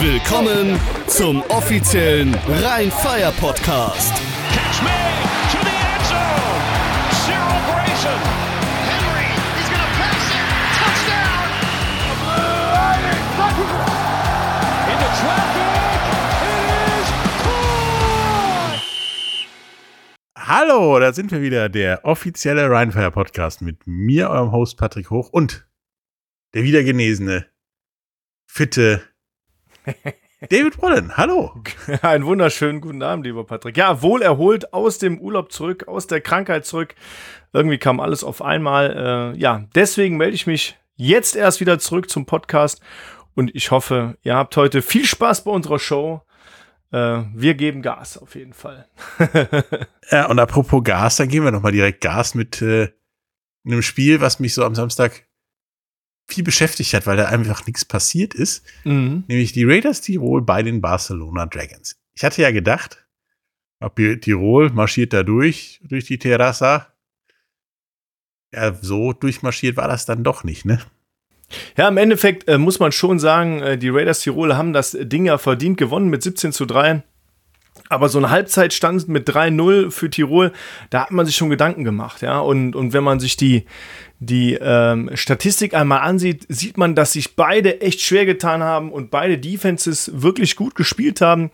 [0.00, 0.78] Willkommen
[1.08, 4.12] zum offiziellen Rhein-Fire-Podcast.
[4.52, 4.90] Catch me
[5.50, 6.62] to the end zone.
[7.26, 8.20] Cyril Grayson.
[8.86, 9.26] Henry,
[9.58, 10.46] he's gonna pass it.
[10.78, 11.50] Touchdown.
[14.86, 15.66] Into traffic.
[16.46, 16.62] It
[16.94, 17.06] is.
[20.38, 25.30] Hallo, da sind wir wieder, der offizielle Rheinfire Podcast mit mir, eurem Host Patrick Hoch
[25.30, 25.68] und
[26.54, 27.46] der wiedergenesene,
[28.46, 29.02] fitte
[30.50, 31.16] David Brollen.
[31.16, 31.52] Hallo.
[32.02, 33.76] Einen wunderschönen guten Abend, lieber Patrick.
[33.76, 36.94] Ja, wohl erholt aus dem Urlaub zurück, aus der Krankheit zurück.
[37.52, 39.34] Irgendwie kam alles auf einmal.
[39.34, 42.80] Äh, ja, deswegen melde ich mich jetzt erst wieder zurück zum Podcast
[43.34, 46.22] und ich hoffe, ihr habt heute viel Spaß bei unserer Show.
[46.92, 48.88] Äh, wir geben Gas auf jeden Fall.
[50.10, 52.88] Ja, und apropos Gas, dann geben wir nochmal direkt Gas mit äh,
[53.66, 55.27] einem Spiel, was mich so am Samstag
[56.28, 58.64] viel beschäftigt hat, weil da einfach nichts passiert ist.
[58.84, 59.24] Mhm.
[59.28, 61.96] Nämlich die Raiders Tirol bei den Barcelona Dragons.
[62.14, 63.06] Ich hatte ja gedacht,
[63.80, 66.92] ob Tirol marschiert da durch, durch die Terrassa.
[68.52, 70.80] Ja, so durchmarschiert war das dann doch nicht, ne?
[71.76, 75.24] Ja, im Endeffekt äh, muss man schon sagen, äh, die Raiders Tirol haben das Ding
[75.24, 77.02] ja verdient gewonnen mit 17 zu 3.
[77.88, 80.52] Aber so ein Halbzeitstand mit 3-0 für Tirol,
[80.90, 82.40] da hat man sich schon Gedanken gemacht, ja.
[82.40, 83.64] Und, und wenn man sich die,
[84.20, 89.10] die ähm, Statistik einmal ansieht, sieht man, dass sich beide echt schwer getan haben und
[89.10, 91.50] beide Defenses wirklich gut gespielt haben.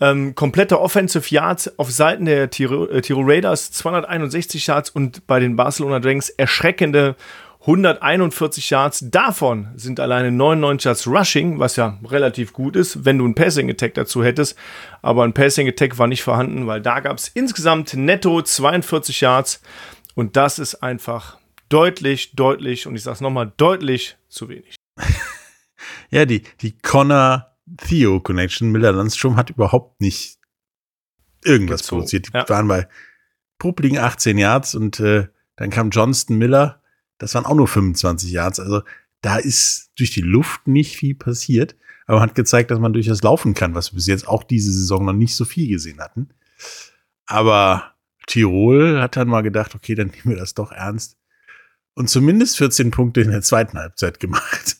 [0.00, 5.38] Ähm, komplette Offensive Yards auf Seiten der Tiro, äh, Tirol Raiders 261 Yards und bei
[5.38, 7.14] den Barcelona Dragons erschreckende
[7.60, 9.04] 141 Yards.
[9.08, 13.70] Davon sind alleine 99 Yards Rushing, was ja relativ gut ist, wenn du einen Passing
[13.70, 14.58] Attack dazu hättest.
[15.02, 19.62] Aber ein Passing Attack war nicht vorhanden, weil da gab es insgesamt netto 42 Yards.
[20.16, 21.38] Und das ist einfach
[21.72, 24.76] deutlich, deutlich, und ich sage es nochmal, deutlich zu wenig.
[26.10, 30.38] Ja, die, die Connor-Theo-Connection Miller-Landstrom hat überhaupt nicht
[31.42, 32.28] irgendwas Gezogen, produziert.
[32.28, 32.48] Die ja.
[32.48, 32.86] waren bei
[33.58, 36.82] publiken 18 Yards und äh, dann kam Johnston Miller,
[37.18, 38.60] das waren auch nur 25 Yards.
[38.60, 38.82] Also
[39.22, 41.76] da ist durch die Luft nicht viel passiert,
[42.06, 44.70] aber man hat gezeigt, dass man durchaus laufen kann, was wir bis jetzt auch diese
[44.70, 46.28] Saison noch nicht so viel gesehen hatten.
[47.26, 47.94] Aber
[48.26, 51.16] Tirol hat dann mal gedacht, okay, dann nehmen wir das doch ernst.
[51.94, 54.76] Und zumindest 14 Punkte in der zweiten Halbzeit gemacht.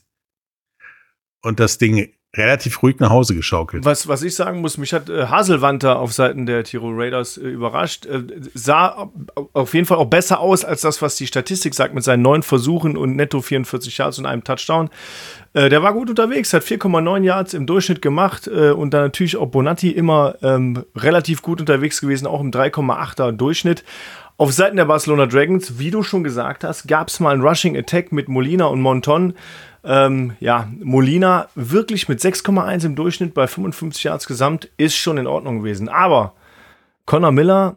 [1.43, 3.85] Und das Ding relativ ruhig nach Hause geschaukelt.
[3.85, 7.43] Was, was ich sagen muss, mich hat äh, Haselwanter auf Seiten der Tirol Raiders äh,
[7.43, 8.07] überrascht.
[8.07, 8.23] Äh,
[8.55, 9.11] sah
[9.53, 12.43] auf jeden Fall auch besser aus als das, was die Statistik sagt, mit seinen neun
[12.43, 14.89] Versuchen und netto 44 Yards und einem Touchdown.
[15.53, 19.37] Äh, der war gut unterwegs, hat 4,9 Yards im Durchschnitt gemacht äh, und dann natürlich
[19.37, 23.85] auch Bonatti immer ähm, relativ gut unterwegs gewesen, auch im 3,8er Durchschnitt.
[24.37, 27.77] Auf Seiten der Barcelona Dragons, wie du schon gesagt hast, gab es mal einen Rushing
[27.77, 29.35] Attack mit Molina und Monton.
[29.85, 35.27] Ähm, ja, Molina wirklich mit 6,1 im Durchschnitt bei 55 Yards gesamt ist schon in
[35.27, 35.89] Ordnung gewesen.
[35.89, 36.35] Aber
[37.05, 37.77] Connor Miller,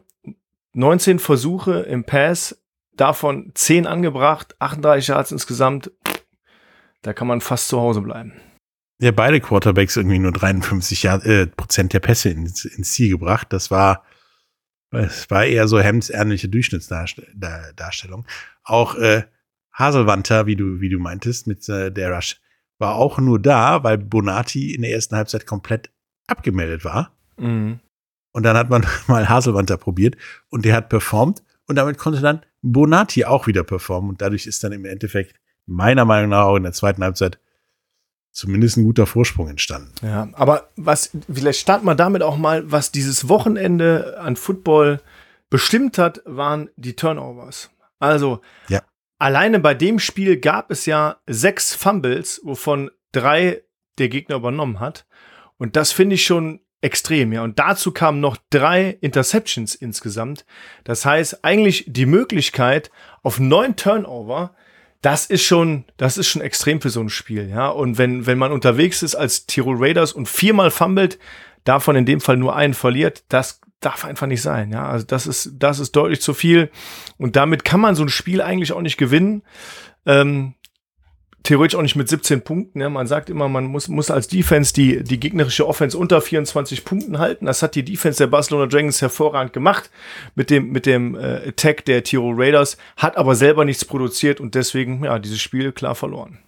[0.72, 2.58] 19 Versuche im Pass,
[2.96, 5.90] davon 10 angebracht, 38 Yards insgesamt.
[7.02, 8.32] Da kann man fast zu Hause bleiben.
[8.98, 13.48] Ja, beide Quarterbacks irgendwie nur 53 Jahr, äh, Prozent der Pässe ins, ins Ziel gebracht.
[13.50, 14.04] Das war,
[14.90, 18.26] es war eher so hemdsärmliche Durchschnittsdarstellung.
[18.62, 19.24] Auch äh,
[19.72, 22.40] Haselwanter, wie du, wie du meintest, mit äh, der Rush,
[22.78, 25.90] war auch nur da, weil Bonati in der ersten Halbzeit komplett
[26.26, 27.12] abgemeldet war.
[27.38, 27.80] Mhm.
[28.32, 30.16] Und dann hat man mal Haselwanter probiert
[30.48, 34.62] und der hat performt und damit konnte dann Bonati auch wieder performen und dadurch ist
[34.64, 35.34] dann im Endeffekt
[35.66, 37.38] meiner Meinung nach auch in der zweiten Halbzeit
[38.36, 39.92] zumindest ein guter Vorsprung entstanden.
[40.02, 45.00] Ja, aber was, vielleicht starten wir damit auch mal, was dieses Wochenende an Football
[45.48, 47.70] bestimmt hat, waren die Turnovers.
[47.98, 48.82] Also, Ja.
[49.18, 53.62] alleine bei dem Spiel gab es ja sechs Fumbles, wovon drei
[53.96, 55.06] der Gegner übernommen hat.
[55.56, 57.42] Und das finde ich schon extrem, ja.
[57.42, 60.44] Und dazu kamen noch drei Interceptions insgesamt.
[60.84, 62.90] Das heißt, eigentlich die Möglichkeit
[63.22, 64.54] auf neun Turnover,
[65.02, 67.68] das ist schon, das ist schon extrem für so ein Spiel, ja.
[67.68, 71.18] Und wenn, wenn man unterwegs ist als Tirol Raiders und viermal fummelt,
[71.64, 74.88] davon in dem Fall nur einen verliert, das darf einfach nicht sein, ja.
[74.88, 76.70] Also das ist, das ist deutlich zu viel.
[77.18, 79.42] Und damit kann man so ein Spiel eigentlich auch nicht gewinnen.
[80.06, 80.54] Ähm,
[81.46, 82.80] theoretisch auch nicht mit 17 Punkten.
[82.80, 82.90] Ja.
[82.90, 87.18] Man sagt immer, man muss, muss als Defense die, die gegnerische Offense unter 24 Punkten
[87.18, 87.46] halten.
[87.46, 89.90] Das hat die Defense der Barcelona Dragons hervorragend gemacht
[90.34, 94.54] mit dem, mit dem äh, Attack der Tirol Raiders, hat aber selber nichts produziert und
[94.54, 96.38] deswegen, ja, dieses Spiel klar verloren.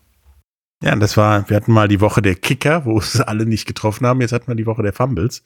[0.82, 4.06] Ja, das war, wir hatten mal die Woche der Kicker, wo es alle nicht getroffen
[4.06, 4.20] haben.
[4.20, 5.44] Jetzt hatten wir die Woche der Fumbles.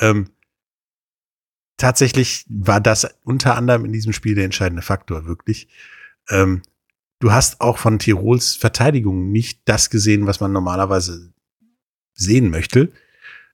[0.00, 0.30] Ähm,
[1.76, 5.68] tatsächlich war das unter anderem in diesem Spiel der entscheidende Faktor, wirklich.
[6.30, 6.62] Ähm,
[7.26, 11.32] du hast auch von Tirols Verteidigung nicht das gesehen, was man normalerweise
[12.14, 12.92] sehen möchte.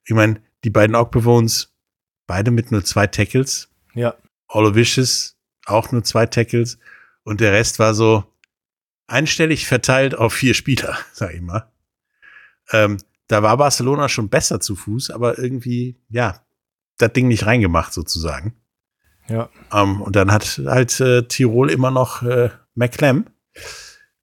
[0.04, 1.72] Ich meine, die beiden Ogbewohns,
[2.26, 3.70] beide mit nur zwei Tackles.
[3.94, 4.14] Ja.
[4.48, 6.78] Olovicious auch nur zwei Tackles.
[7.22, 8.24] Und der Rest war so
[9.06, 11.72] einstellig verteilt auf vier Spieler, sag ich mal.
[12.72, 12.98] Ähm,
[13.28, 16.44] da war Barcelona schon besser zu Fuß, aber irgendwie, ja,
[16.98, 18.54] das Ding nicht reingemacht sozusagen.
[19.28, 19.48] Ja.
[19.72, 23.24] Ähm, und dann hat halt äh, Tirol immer noch äh, McClem,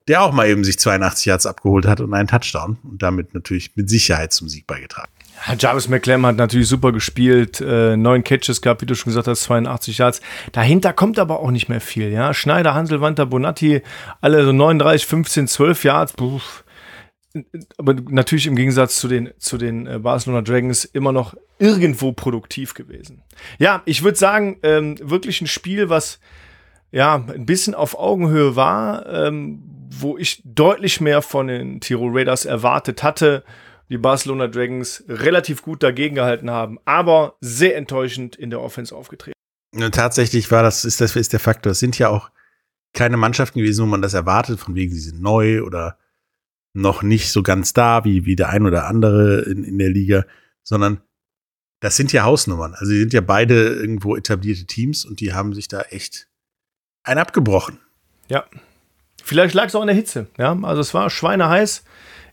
[0.08, 3.76] der auch mal eben sich 82 Yards abgeholt hat und einen Touchdown und damit natürlich
[3.76, 5.12] mit Sicherheit zum Sieg beigetragen.
[5.46, 9.28] Ja, Jarvis McClem hat natürlich super gespielt, äh, neun Catches gehabt, wie du schon gesagt
[9.28, 10.20] hast, 82 Yards.
[10.52, 12.34] Dahinter kommt aber auch nicht mehr viel, ja.
[12.34, 13.82] Schneider, Hansel, Wanter, Bonatti,
[14.20, 16.12] alle so 39, 15, 12 Yards.
[16.14, 16.40] Puh.
[17.78, 22.74] Aber natürlich im Gegensatz zu den, zu den äh, Barcelona Dragons immer noch irgendwo produktiv
[22.74, 23.22] gewesen.
[23.58, 26.18] Ja, ich würde sagen, ähm, wirklich ein Spiel, was
[26.90, 32.44] ja ein bisschen auf Augenhöhe war, ähm, wo ich deutlich mehr von den Tirol Raiders
[32.44, 33.44] erwartet hatte
[33.90, 39.34] die Barcelona Dragons relativ gut dagegen gehalten haben, aber sehr enttäuschend in der Offense aufgetreten.
[39.74, 41.72] Und tatsächlich war das, ist das ist der Faktor.
[41.72, 42.30] Es sind ja auch
[42.92, 45.98] keine Mannschaften gewesen, wo man das erwartet, von wegen sie sind neu oder
[46.72, 50.24] noch nicht so ganz da, wie, wie der ein oder andere in, in der Liga,
[50.62, 51.00] sondern
[51.80, 52.74] das sind ja Hausnummern.
[52.74, 56.28] Also die sind ja beide irgendwo etablierte Teams und die haben sich da echt
[57.02, 57.78] ein abgebrochen.
[58.28, 58.44] Ja.
[59.22, 60.26] Vielleicht lag es auch an der Hitze.
[60.38, 61.84] Ja, also es war schweineheiß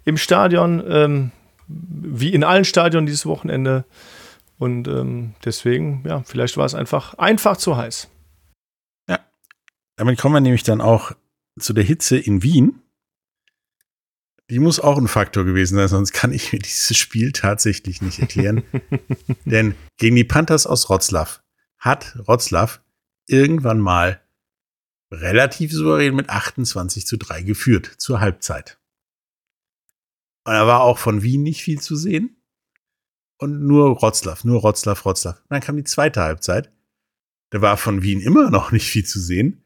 [0.06, 0.84] im Stadion.
[0.88, 1.32] Ähm,
[1.68, 3.86] wie in allen Stadien dieses Wochenende.
[4.58, 8.08] Und ähm, deswegen, ja, vielleicht war es einfach, einfach zu heiß.
[9.08, 9.20] Ja.
[9.98, 11.12] Damit kommen wir nämlich dann auch
[11.60, 12.82] zu der Hitze in Wien.
[14.50, 18.20] Die muss auch ein Faktor gewesen sein, sonst kann ich mir dieses Spiel tatsächlich nicht
[18.20, 18.64] erklären.
[19.46, 21.44] Denn gegen die Panthers aus Rotzlaff
[21.78, 22.82] hat Rotzlaff
[23.28, 24.22] irgendwann mal
[25.12, 28.80] relativ souverän mit 28 zu 3 geführt zur Halbzeit.
[30.46, 32.42] Und da war auch von Wien nicht viel zu sehen.
[33.38, 35.40] Und nur Rotzlaff, nur Rotzlaff, Rotzlaff.
[35.42, 36.72] Und dann kam die zweite Halbzeit.
[37.50, 39.66] Da war von Wien immer noch nicht viel zu sehen.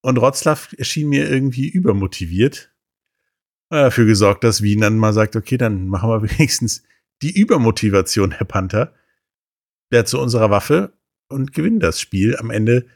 [0.00, 2.72] Und Rotzlaff erschien mir irgendwie übermotiviert.
[3.68, 6.84] Und dafür gesorgt, dass Wien dann mal sagt, okay, dann machen wir wenigstens
[7.22, 8.94] die Übermotivation der Panther
[9.90, 10.92] ja, zu unserer Waffe
[11.28, 12.86] und gewinnen das Spiel am Ende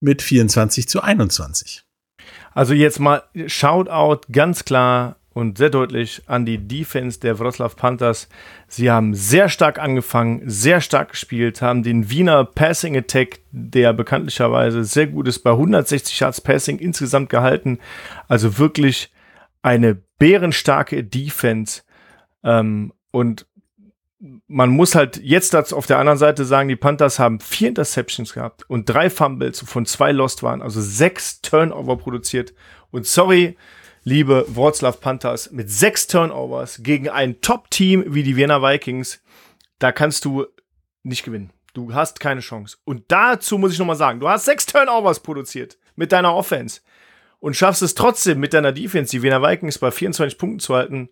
[0.00, 1.84] mit 24 zu 21.
[2.52, 8.28] Also jetzt mal Shoutout ganz klar und sehr deutlich an die Defense der Wroclaw Panthers.
[8.66, 14.82] Sie haben sehr stark angefangen, sehr stark gespielt, haben den Wiener Passing Attack, der bekanntlicherweise
[14.82, 17.78] sehr gut ist, bei 160 Yards Passing insgesamt gehalten.
[18.26, 19.12] Also wirklich
[19.62, 21.82] eine bärenstarke Defense.
[22.42, 23.46] Ähm, und
[24.20, 28.34] man muss halt jetzt dazu auf der anderen Seite sagen, die Panthers haben vier Interceptions
[28.34, 32.52] gehabt und drei Fumbles, von zwei Lost waren, also sechs Turnover produziert.
[32.90, 33.56] Und sorry,
[34.02, 39.22] liebe Wroclaw Panthers, mit sechs Turnovers gegen ein Top-Team wie die Vienna Vikings,
[39.78, 40.46] da kannst du
[41.04, 41.50] nicht gewinnen.
[41.74, 42.78] Du hast keine Chance.
[42.84, 46.80] Und dazu muss ich nochmal sagen, du hast sechs Turnovers produziert mit deiner Offense
[47.38, 51.10] und schaffst es trotzdem mit deiner Defense, die Vienna Vikings bei 24 Punkten zu halten.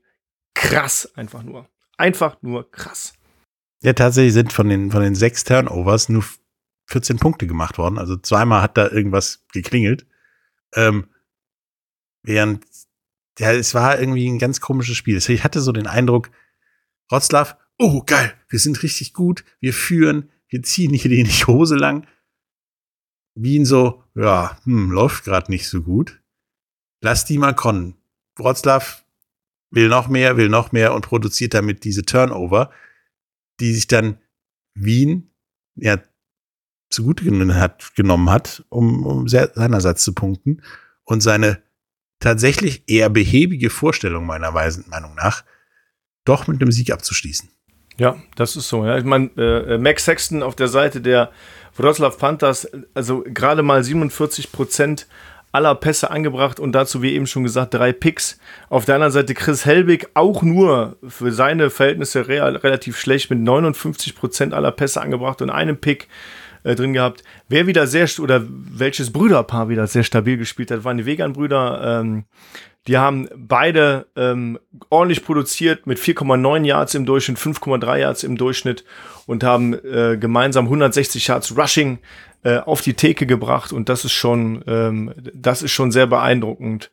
[0.54, 1.68] Krass, einfach nur.
[1.96, 3.14] Einfach nur krass.
[3.82, 6.24] Ja, tatsächlich sind von den, von den sechs Turnovers nur
[6.88, 7.98] 14 Punkte gemacht worden.
[7.98, 10.06] Also zweimal hat da irgendwas geklingelt.
[10.74, 11.08] Ähm,
[12.22, 12.64] während
[13.38, 15.16] ja, es war irgendwie ein ganz komisches Spiel.
[15.16, 16.30] Ich hatte so den Eindruck,
[17.12, 22.06] Rotzlaff, oh geil, wir sind richtig gut, wir führen, wir ziehen hier die Hose lang.
[23.34, 26.22] Wien so, ja, hm, läuft gerade nicht so gut.
[27.02, 27.96] Lass die mal kommen.
[28.36, 28.82] Wroclaw
[29.76, 32.70] will noch mehr, will noch mehr und produziert damit diese Turnover,
[33.60, 34.18] die sich dann
[34.74, 35.30] Wien
[35.76, 35.98] ja
[36.90, 40.62] zugute genommen hat, um, um seinerseits zu punkten
[41.04, 41.62] und seine
[42.20, 45.44] tatsächlich eher behäbige Vorstellung meiner Meinung nach,
[46.24, 47.50] doch mit einem Sieg abzuschließen.
[47.98, 48.84] Ja, das ist so.
[48.84, 48.98] Ja.
[48.98, 51.30] Ich meine, äh, Max Sexton auf der Seite der
[51.76, 55.06] Wroclaw Panthers, also gerade mal 47 Prozent
[55.56, 58.38] aller Pässe angebracht und dazu, wie eben schon gesagt, drei Picks.
[58.68, 63.38] Auf der anderen Seite Chris Helbig auch nur für seine Verhältnisse real, relativ schlecht mit
[63.38, 66.08] 59 Prozent aller Pässe angebracht und einem Pick
[66.62, 67.24] äh, drin gehabt.
[67.48, 72.00] Wer wieder sehr, oder welches Brüderpaar wieder sehr stabil gespielt hat, waren die Vegan-Brüder.
[72.00, 72.24] Ähm,
[72.86, 74.58] die haben beide ähm,
[74.90, 78.84] ordentlich produziert mit 4,9 Yards im Durchschnitt, 5,3 Yards im Durchschnitt
[79.26, 81.98] und haben äh, gemeinsam 160 Yards Rushing
[82.44, 86.90] äh, auf die Theke gebracht und das ist schon, ähm, das ist schon sehr beeindruckend.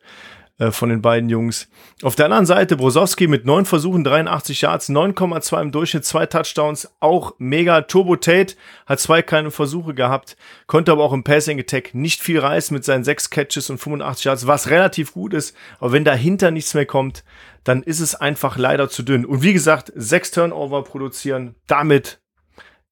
[0.58, 1.68] Äh, von den beiden Jungs.
[2.02, 6.92] Auf der anderen Seite Brosowski mit neun Versuchen, 83 Yards, 9,2 im Durchschnitt, zwei Touchdowns,
[7.00, 7.80] auch mega.
[7.82, 8.54] Turbo Tate
[8.86, 12.84] hat zwei kleine Versuche gehabt, konnte aber auch im Passing Attack nicht viel reißen mit
[12.84, 15.56] seinen sechs Catches und 85 Yards, was relativ gut ist.
[15.80, 17.24] Aber wenn dahinter nichts mehr kommt,
[17.64, 19.24] dann ist es einfach leider zu dünn.
[19.24, 22.20] Und wie gesagt, sechs Turnover produzieren, damit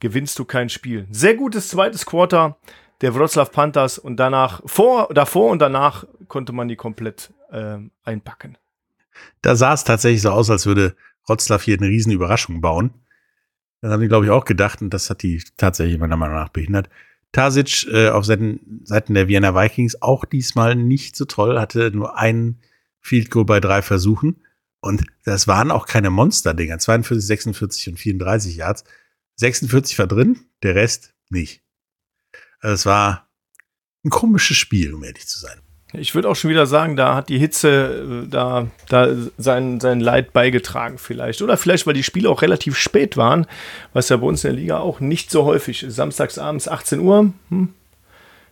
[0.01, 1.07] gewinnst du kein Spiel.
[1.11, 2.57] Sehr gutes zweites Quarter
[3.03, 8.59] der Wroclaw Panthers und danach, vor, davor und danach konnte man die komplett äh, einpacken.
[9.43, 12.93] Da sah es tatsächlich so aus, als würde Wroclaw hier eine riesen Überraschung bauen.
[13.81, 16.49] Das haben die, glaube ich, auch gedacht und das hat die tatsächlich meiner Meinung nach
[16.49, 16.89] behindert.
[17.33, 22.17] Tasic äh, auf Seiten, Seiten der Vienna Vikings auch diesmal nicht so toll, hatte nur
[22.17, 22.61] einen
[23.01, 24.45] Field Goal bei drei Versuchen.
[24.81, 26.79] Und das waren auch keine Monster-Dinger.
[26.79, 28.85] 42, 46 und 34 Yards.
[29.37, 31.63] 46 war drin, der Rest nicht.
[32.61, 33.29] Also es war
[34.05, 35.61] ein komisches Spiel, um ehrlich zu sein.
[35.95, 40.01] Ich würde auch schon wieder sagen, da hat die Hitze äh, da, da sein, sein
[40.01, 41.43] Leid beigetragen vielleicht.
[41.43, 43.47] Oder vielleicht, weil die Spiele auch relativ spät waren,
[43.93, 45.97] was ja bei uns in der Liga auch nicht so häufig ist.
[45.97, 47.75] Samstags abends 18 Uhr, hm,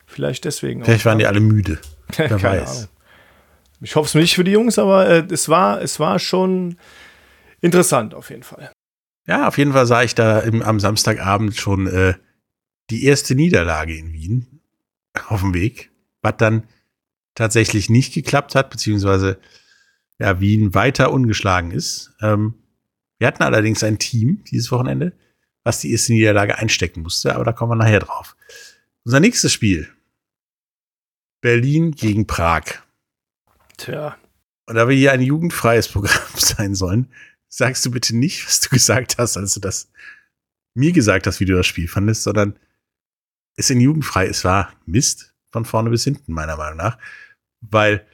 [0.06, 0.84] vielleicht deswegen.
[0.84, 1.78] Vielleicht waren die alle müde.
[2.16, 2.76] Wer Keine weiß.
[2.76, 2.88] Ahnung.
[3.82, 6.76] Ich hoffe es nicht für die Jungs, aber äh, es, war, es war schon
[7.62, 8.70] interessant auf jeden Fall.
[9.26, 12.14] Ja, auf jeden Fall sah ich da im, am Samstagabend schon äh,
[12.90, 14.60] die erste Niederlage in Wien
[15.28, 16.64] auf dem Weg, was dann
[17.34, 19.38] tatsächlich nicht geklappt hat, beziehungsweise
[20.18, 22.12] ja, Wien weiter ungeschlagen ist.
[22.20, 22.54] Ähm,
[23.18, 25.12] wir hatten allerdings ein Team dieses Wochenende,
[25.64, 28.36] was die erste Niederlage einstecken musste, aber da kommen wir nachher drauf.
[29.04, 29.88] Unser nächstes Spiel.
[31.40, 32.64] Berlin gegen Prag.
[33.78, 34.16] Tja,
[34.66, 37.08] Und da wir hier ein jugendfreies Programm sein sollen,
[37.48, 39.90] sagst du bitte nicht, was du gesagt hast, als du das
[40.74, 42.58] mir gesagt hast, wie du das Spiel fandest, sondern
[43.56, 46.98] es in jugendfrei, es war Mist von vorne bis hinten, meiner Meinung nach,
[47.60, 48.06] weil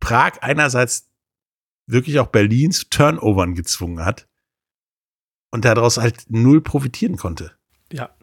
[0.00, 1.10] Prag einerseits
[1.86, 4.28] wirklich auch Berlin zu Turnovern gezwungen hat
[5.50, 7.56] und daraus halt null profitieren konnte.
[7.92, 8.14] ja.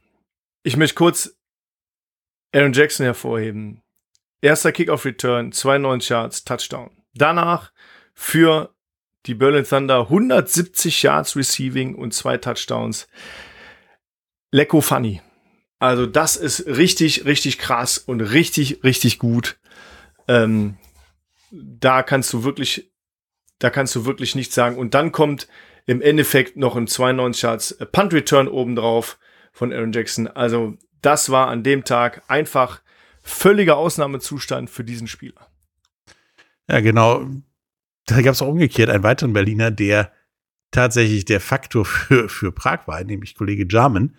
[0.64, 1.38] Ich möchte kurz
[2.52, 3.84] Aaron Jackson hervorheben.
[4.42, 6.90] Erster Kickoff-Return, 92 Yards, Touchdown.
[7.14, 7.72] Danach
[8.16, 8.74] für
[9.26, 13.08] die Berlin Thunder 170 Yards Receiving und zwei Touchdowns.
[14.52, 15.22] Lecko funny.
[15.80, 19.58] Also das ist richtig, richtig krass und richtig, richtig gut.
[20.28, 20.78] Ähm,
[21.52, 22.92] da kannst du wirklich,
[23.60, 24.78] da kannst du wirklich nichts sagen.
[24.78, 25.48] Und dann kommt
[25.86, 29.20] im Endeffekt noch ein 92 Yards Punt Return obendrauf
[29.52, 30.28] von Aaron Jackson.
[30.28, 32.82] Also das war an dem Tag einfach
[33.22, 35.50] völliger Ausnahmezustand für diesen Spieler.
[36.70, 37.28] Ja, genau.
[38.06, 40.12] Da gab es auch umgekehrt einen weiteren Berliner, der
[40.72, 44.16] tatsächlich der Faktor für, für Prag war, nämlich Kollege Jarman.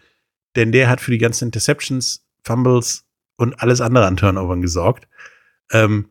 [0.57, 3.05] Denn der hat für die ganzen Interceptions, Fumbles
[3.37, 5.09] und alles andere an Turnovern gesorgt,
[5.71, 6.09] ähm,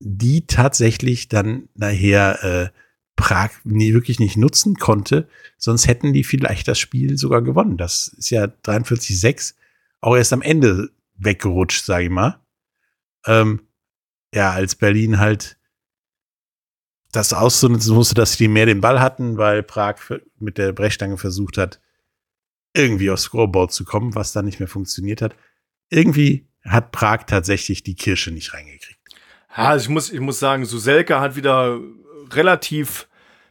[0.00, 2.68] die tatsächlich dann nachher äh,
[3.16, 5.28] Prag nie, wirklich nicht nutzen konnte.
[5.56, 7.76] Sonst hätten die vielleicht das Spiel sogar gewonnen.
[7.76, 9.54] Das ist ja 43-6
[10.00, 12.40] auch erst am Ende weggerutscht, sage ich mal.
[13.26, 13.62] Ähm,
[14.32, 15.58] ja, als Berlin halt
[17.10, 19.96] das auszunutzen musste, dass die mehr den Ball hatten, weil Prag
[20.38, 21.80] mit der Brechstange versucht hat,
[22.74, 25.34] irgendwie aufs Scoreboard zu kommen, was dann nicht mehr funktioniert hat.
[25.90, 28.98] Irgendwie hat Prag tatsächlich die Kirsche nicht reingekriegt.
[29.56, 31.80] Ja, also ich muss, ich muss sagen, Suselka hat wieder
[32.32, 33.08] relativ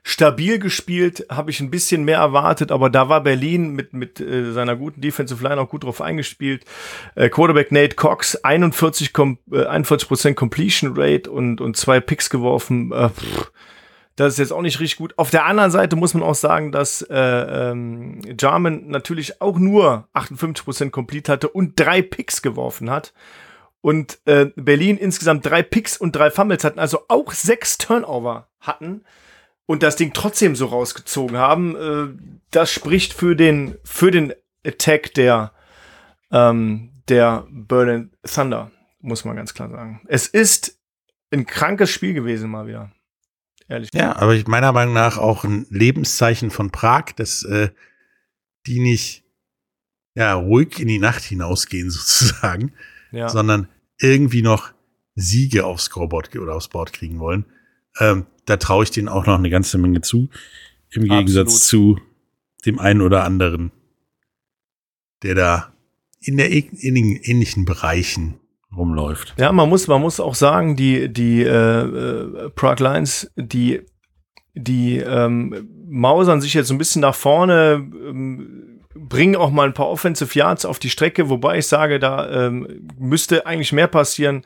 [0.08, 4.54] stabil gespielt, habe ich ein bisschen mehr erwartet, aber da war Berlin mit, mit äh,
[4.54, 6.64] seiner guten Defensive Line auch gut drauf eingespielt.
[7.16, 12.94] Äh, Quarterback Nate Cox, 41, kom äh, 41% Completion Rate und, und zwei Picks geworfen.
[12.94, 13.52] Äh, pff,
[14.18, 15.14] das ist jetzt auch nicht richtig gut.
[15.18, 20.10] Auf der anderen Seite muss man auch sagen, dass äh, ähm, Jarman natürlich auch nur
[20.16, 23.14] 58% Complete hatte und drei Picks geworfen hat.
[23.80, 29.04] Und äh, Berlin insgesamt drei Picks und drei Fumbles hatten, also auch sechs Turnover hatten
[29.68, 31.76] und das Ding trotzdem so rausgezogen haben.
[31.76, 34.34] Äh, das spricht für den, für den
[34.66, 35.52] Attack der,
[36.32, 40.02] ähm, der Berlin Thunder, muss man ganz klar sagen.
[40.08, 40.80] Es ist
[41.32, 42.92] ein krankes Spiel gewesen mal wieder.
[43.68, 47.70] Ehrlich Ja, aber ich meiner Meinung nach auch ein Lebenszeichen von Prag, dass äh,
[48.66, 49.24] die nicht
[50.16, 52.74] ja, ruhig in die Nacht hinausgehen sozusagen,
[53.12, 53.30] ja.
[53.30, 53.70] sondern
[54.00, 54.74] irgendwie noch
[55.16, 57.46] Siege aufs Scoreboard oder aufs Board kriegen wollen.
[58.00, 60.30] Ähm, da traue ich denen auch noch eine ganze Menge zu.
[60.92, 62.00] Im Gegensatz Absolut.
[62.00, 62.06] zu
[62.66, 63.72] dem einen oder anderen,
[65.24, 65.74] der da
[66.20, 68.40] in der in den ähnlichen Bereichen
[68.78, 69.34] rumläuft.
[69.38, 73.82] Ja, man muss, man muss auch sagen, die, die äh, äh, Prague Lions, die,
[74.54, 77.74] die ähm, mausern sich jetzt ein bisschen nach vorne,
[78.08, 82.48] ähm, bringen auch mal ein paar Offensive Yards auf die Strecke, wobei ich sage, da
[82.48, 84.44] ähm, müsste eigentlich mehr passieren.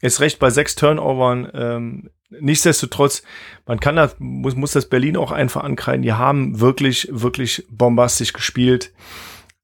[0.00, 1.48] Ist recht bei sechs Turnovern.
[1.54, 2.10] Ähm,
[2.40, 3.22] nichtsdestotrotz,
[3.66, 6.02] man kann das, muss, muss das Berlin auch einfach ankreiden.
[6.02, 8.92] Die haben wirklich, wirklich bombastisch gespielt.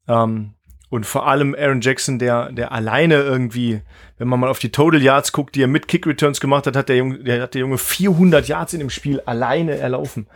[0.07, 0.55] Ähm,
[0.91, 3.83] und vor allem Aaron Jackson, der, der alleine irgendwie,
[4.17, 6.77] wenn man mal auf die Total Yards guckt, die er mit Kick Returns gemacht hat,
[6.77, 10.29] hat der Junge, der hat der Junge 400 Yards in dem Spiel alleine erlaufen.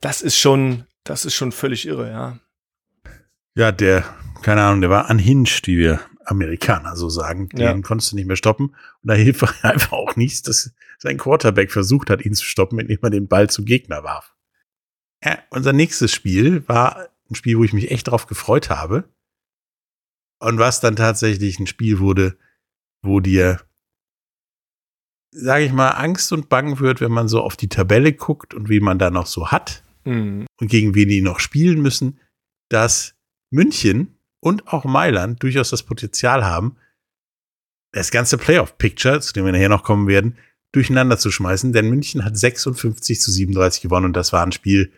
[0.00, 2.38] Das ist schon, das ist schon völlig irre, ja.
[3.54, 4.04] Ja, der,
[4.42, 7.48] keine Ahnung, der war unhinged, wie wir Amerikaner so sagen.
[7.50, 7.80] Den Ja.
[7.80, 8.66] konntest du nicht mehr stoppen.
[8.68, 8.76] Und
[9.10, 13.10] da hilft einfach auch nichts, dass sein Quarterback versucht hat, ihn zu stoppen, indem er
[13.10, 14.34] den Ball zum Gegner warf.
[15.24, 19.04] Ja, unser nächstes Spiel war ein Spiel, wo ich mich echt drauf gefreut habe.
[20.40, 22.36] Und was dann tatsächlich ein Spiel wurde,
[23.02, 23.60] wo dir,
[25.32, 28.68] sage ich mal, Angst und Bang wird, wenn man so auf die Tabelle guckt und
[28.68, 30.46] wie man da noch so hat Mhm.
[30.58, 32.18] und gegen wen die noch spielen müssen,
[32.70, 33.14] dass
[33.52, 36.76] München und auch Mailand durchaus das Potenzial haben,
[37.92, 40.38] das ganze Playoff-Picture, zu dem wir nachher noch kommen werden,
[40.72, 44.92] durcheinander zu schmeißen, denn München hat 56 zu 37 gewonnen und das war ein Spiel.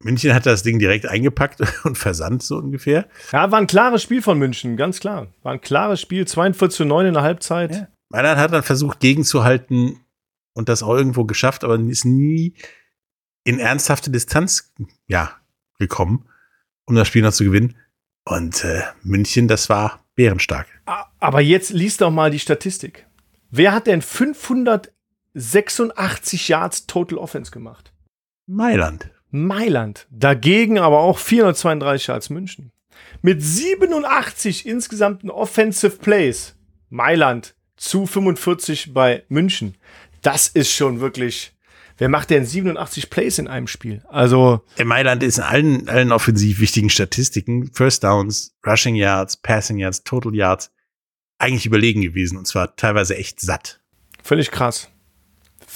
[0.00, 3.08] München hat das Ding direkt eingepackt und versandt, so ungefähr.
[3.32, 5.28] Ja, war ein klares Spiel von München, ganz klar.
[5.42, 7.72] War ein klares Spiel, 42 zu 9 in der Halbzeit.
[7.72, 7.88] Ja.
[8.10, 10.00] Mailand hat dann versucht, gegenzuhalten
[10.54, 12.54] und das auch irgendwo geschafft, aber ist nie
[13.44, 14.72] in ernsthafte Distanz
[15.06, 15.32] ja,
[15.78, 16.26] gekommen,
[16.84, 17.76] um das Spiel noch zu gewinnen.
[18.24, 20.66] Und äh, München, das war bärenstark.
[21.18, 23.06] Aber jetzt liest doch mal die Statistik.
[23.50, 27.92] Wer hat denn 586 Yards Total Offense gemacht?
[28.46, 29.10] Mailand.
[29.30, 30.06] Mailand.
[30.10, 32.72] Dagegen aber auch 432 Yards München.
[33.22, 36.54] Mit 87 insgesamten Offensive Plays.
[36.90, 39.74] Mailand zu 45 bei München.
[40.22, 41.52] Das ist schon wirklich.
[41.98, 44.02] Wer macht denn 87 Plays in einem Spiel?
[44.08, 49.78] Also, Äh, Mailand ist in allen, allen offensiv wichtigen Statistiken, First Downs, Rushing Yards, Passing
[49.78, 50.70] Yards, Total Yards,
[51.38, 53.80] eigentlich überlegen gewesen und zwar teilweise echt satt.
[54.22, 54.88] völlig krass.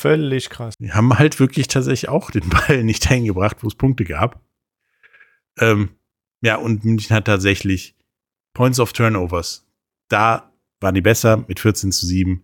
[0.02, 0.74] Völlig krass.
[0.80, 4.44] Die haben halt wirklich tatsächlich auch den Ball nicht dahin gebracht, wo es Punkte gab.
[5.60, 5.90] Ähm,
[6.40, 7.94] ja, und München hat tatsächlich
[8.52, 9.64] Points of Turnovers.
[10.08, 12.42] Da waren die besser mit 14 zu 7.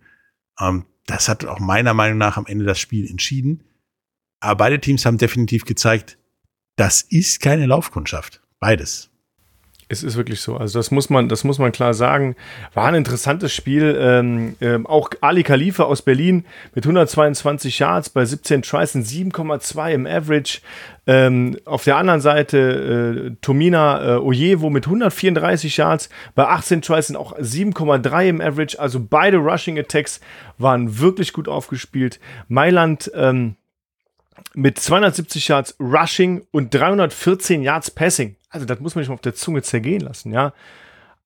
[0.61, 3.65] Ähm, das hat auch meiner Meinung nach am Ende das Spiel entschieden.
[4.39, 6.17] Aber beide Teams haben definitiv gezeigt,
[6.77, 8.41] das ist keine Laufkundschaft.
[8.59, 9.11] Beides.
[9.91, 10.55] Es ist wirklich so.
[10.55, 12.35] Also das muss man, das muss man klar sagen.
[12.75, 13.97] War ein interessantes Spiel.
[13.99, 19.91] Ähm, ähm, auch Ali Khalifa aus Berlin mit 122 Yards bei 17 Tries und 7,2
[19.91, 20.59] im Average.
[21.07, 27.09] Ähm, auf der anderen Seite äh, Tomina äh, Ojewo mit 134 Yards bei 18 Tries
[27.09, 28.79] und auch 7,3 im Average.
[28.79, 30.19] Also beide Rushing Attacks
[30.59, 32.19] waren wirklich gut aufgespielt.
[32.47, 33.55] Mailand ähm,
[34.53, 38.35] mit 270 Yards Rushing und 314 Yards Passing.
[38.49, 40.53] Also das muss man sich mal auf der Zunge zergehen lassen, ja.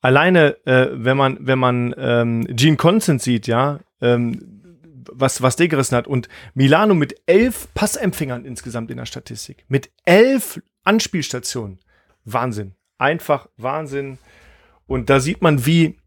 [0.01, 4.63] Alleine, äh, wenn man, wenn man ähm, Gene Constant sieht, ja, ähm,
[5.11, 6.07] was, was der gerissen hat.
[6.07, 9.63] Und Milano mit elf Passempfängern insgesamt in der Statistik.
[9.69, 11.79] Mit elf Anspielstationen.
[12.25, 12.75] Wahnsinn.
[12.97, 14.17] Einfach Wahnsinn.
[14.87, 15.97] Und da sieht man, wie,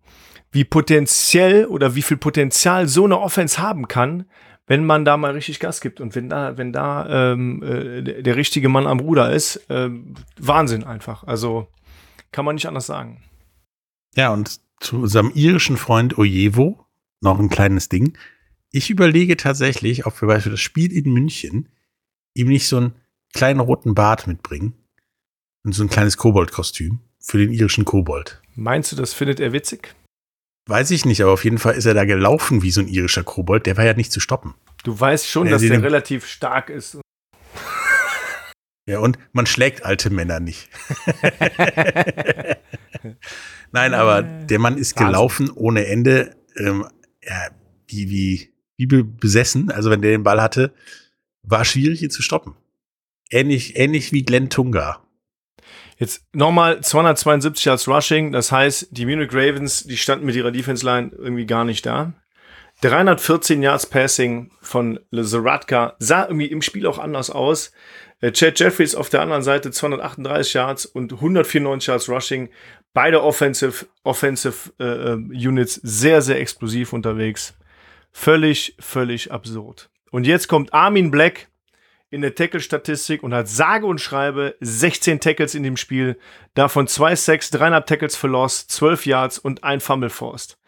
[0.50, 4.26] wie potenziell oder wie viel Potenzial so eine Offense haben kann,
[4.66, 8.22] wenn man da mal richtig Gas gibt und wenn da, wenn da ähm, äh, der,
[8.22, 11.24] der richtige Mann am Ruder ist, ähm, Wahnsinn einfach.
[11.24, 11.68] Also
[12.32, 13.22] kann man nicht anders sagen.
[14.16, 16.84] Ja, und zu unserem irischen Freund Ojevo
[17.20, 18.16] noch ein kleines Ding.
[18.70, 21.68] Ich überlege tatsächlich, ob wir für das Spiel in München
[22.34, 22.94] ihm nicht so einen
[23.32, 24.74] kleinen roten Bart mitbringen
[25.64, 28.42] und so ein kleines Kobold-Kostüm für den irischen Kobold.
[28.54, 29.94] Meinst du, das findet er witzig?
[30.68, 33.22] Weiß ich nicht, aber auf jeden Fall ist er da gelaufen wie so ein irischer
[33.22, 33.66] Kobold.
[33.66, 34.54] Der war ja nicht zu stoppen.
[34.82, 36.98] Du weißt schon, dass der relativ stark ist.
[38.88, 40.68] Ja, und man schlägt alte Männer nicht.
[43.72, 45.06] Nein, aber der Mann ist Wahnsinn.
[45.06, 46.36] gelaufen ohne Ende.
[46.56, 46.86] Ähm,
[47.22, 47.48] ja,
[47.88, 49.72] wie, wie, wie be- besessen.
[49.72, 50.72] Also, wenn der den Ball hatte,
[51.42, 52.54] war schwierig, ihn zu stoppen.
[53.30, 55.02] Ähnlich, ähnlich wie Glenn Tunga.
[55.98, 60.84] Jetzt nochmal 272 Yards Rushing, das heißt, die Munich Ravens, die standen mit ihrer Defense
[60.84, 62.12] Line irgendwie gar nicht da.
[62.82, 67.72] 314 Yards Passing von Zaratka sah irgendwie im Spiel auch anders aus.
[68.20, 72.50] Äh, Chad Jeffries auf der anderen Seite 238 Yards und 194 Yards Rushing.
[72.92, 77.54] Beide Offensive, Offensive äh, äh, Units sehr, sehr explosiv unterwegs.
[78.12, 79.90] Völlig, völlig absurd.
[80.10, 81.48] Und jetzt kommt Armin Black
[82.16, 86.18] in der Tackle-Statistik und hat sage und schreibe 16 Tackles in dem Spiel,
[86.54, 90.58] davon 2 Sacks, 3,5 Tackles für Loss, 12 Yards und ein Fumble Forced.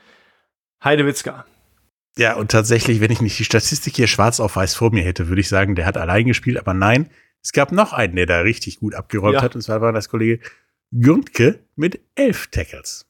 [0.84, 1.46] Heidewitzka.
[2.16, 5.28] Ja, und tatsächlich, wenn ich nicht die Statistik hier schwarz auf weiß vor mir hätte,
[5.28, 7.10] würde ich sagen, der hat allein gespielt, aber nein,
[7.42, 9.42] es gab noch einen, der da richtig gut abgeräumt Ja.
[9.42, 10.40] hat, und zwar war das Kollege
[10.92, 13.06] Gürntke mit elf Tackles.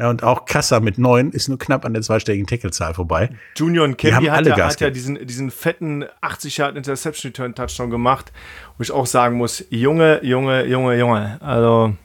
[0.00, 3.30] Ja, und auch Kassa mit neun ist nur knapp an der zweistelligen Tacklezahl vorbei.
[3.56, 7.54] Junior und Kemby hat, alle ja, hat ja diesen, diesen fetten 80 Yard Interception Return
[7.54, 8.32] Touchdown gemacht,
[8.76, 11.42] wo ich auch sagen muss, Junge, Junge, Junge, Junge.
[11.42, 11.96] Also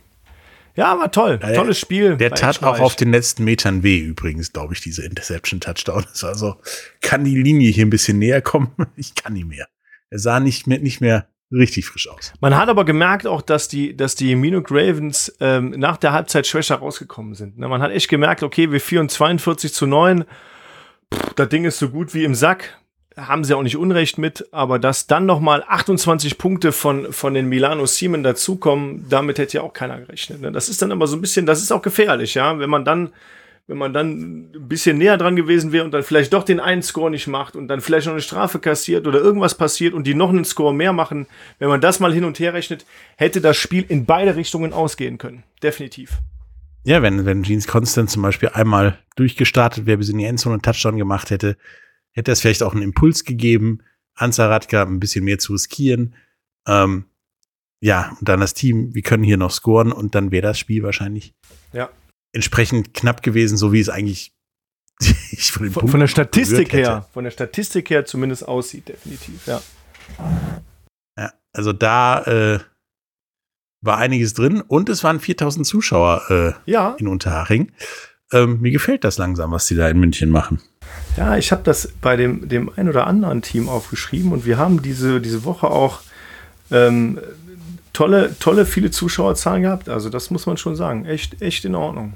[0.75, 2.17] ja, war toll, Ja, tolles Spiel.
[2.17, 6.05] Der tat auch auf den letzten Metern weh, übrigens, glaube ich, diese Interception-Touchdown.
[6.23, 6.55] Also
[7.01, 8.71] kann die Linie hier ein bisschen näher kommen?
[8.95, 9.67] Ich kann nicht mehr.
[10.09, 12.33] Er sah nicht mehr, nicht mehr richtig frisch aus.
[12.41, 16.47] Man hat aber gemerkt auch, dass die, dass die Minuk Ravens ähm, nach der Halbzeit
[16.47, 17.57] schwächer rausgekommen sind.
[17.57, 20.25] Ne, Man hat echt gemerkt, okay, wir führen 42 zu 9.
[21.13, 22.77] Pff, das Ding ist so gut wie im Sack.
[23.15, 27.47] Haben sie auch nicht Unrecht mit, aber dass dann nochmal 28 Punkte von, von den
[27.47, 30.41] Milano Siemen dazukommen, damit hätte ja auch keiner gerechnet.
[30.41, 30.51] Ne?
[30.51, 32.57] Das ist dann immer so ein bisschen, das ist auch gefährlich, ja.
[32.57, 33.13] Wenn man dann,
[33.67, 36.83] wenn man dann ein bisschen näher dran gewesen wäre und dann vielleicht doch den einen
[36.83, 40.15] Score nicht macht und dann vielleicht noch eine Strafe kassiert oder irgendwas passiert und die
[40.15, 41.27] noch einen Score mehr machen,
[41.59, 45.17] wenn man das mal hin und her rechnet, hätte das Spiel in beide Richtungen ausgehen
[45.17, 45.43] können.
[45.61, 46.19] Definitiv.
[46.83, 50.61] Ja, wenn, wenn Jeans Constant zum Beispiel einmal durchgestartet wäre, bis in die Endzone einen
[50.61, 51.55] Touchdown gemacht hätte,
[52.11, 53.79] hätte es vielleicht auch einen Impuls gegeben,
[54.15, 56.15] Anzaradka ein bisschen mehr zu riskieren.
[56.67, 57.05] Ähm,
[57.79, 60.83] ja, und dann das Team, wir können hier noch scoren und dann wäre das Spiel
[60.83, 61.33] wahrscheinlich
[61.71, 61.89] Ja.
[62.33, 64.33] Entsprechend knapp gewesen, so wie es eigentlich
[65.31, 69.61] ich von, Von, von der Statistik her, von der Statistik her zumindest aussieht, definitiv, ja.
[71.17, 72.59] Ja, also da äh,
[73.81, 77.71] war einiges drin und es waren 4000 Zuschauer äh, Ja, in Unterhaching.
[78.31, 80.61] Ähm, mir gefällt das langsam, was die da in München machen.
[81.17, 84.81] Ja, ich habe das bei dem, dem ein oder anderen Team aufgeschrieben und wir haben
[84.81, 86.01] diese, diese Woche auch
[86.71, 87.19] ähm,
[87.93, 89.89] tolle, tolle, viele Zuschauerzahlen gehabt.
[89.89, 91.05] Also das muss man schon sagen.
[91.05, 92.13] Echt, echt in Ordnung.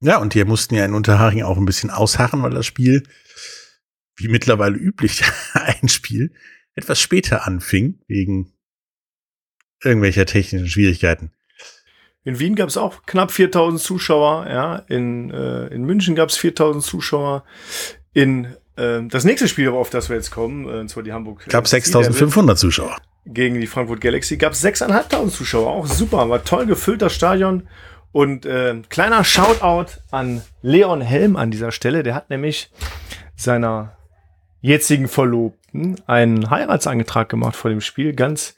[0.00, 3.02] Ja, und die mussten ja in Unterhaching auch ein bisschen ausharren, weil das Spiel,
[4.16, 5.22] wie mittlerweile üblich,
[5.54, 6.32] ein Spiel
[6.74, 8.52] etwas später anfing, wegen
[9.82, 11.32] irgendwelcher technischen Schwierigkeiten.
[12.24, 14.46] In Wien gab es auch knapp 4000 Zuschauer.
[14.48, 17.44] Ja, in, äh, in München gab es 4000 Zuschauer.
[18.12, 21.46] In äh, das nächste Spiel, auf das wir jetzt kommen, äh, und zwar die Hamburg.
[21.48, 22.96] Gab Sea 6500 Zuschauer.
[23.24, 25.68] Gegen die Frankfurt Galaxy gab es 6.500 Zuschauer.
[25.68, 27.68] Auch super, war toll gefüllter Stadion.
[28.12, 32.02] Und äh, kleiner Shoutout an Leon Helm an dieser Stelle.
[32.02, 32.70] Der hat nämlich
[33.36, 33.96] seiner
[34.60, 38.14] jetzigen Verlobten einen Heiratsangetrag gemacht vor dem Spiel.
[38.14, 38.56] Ganz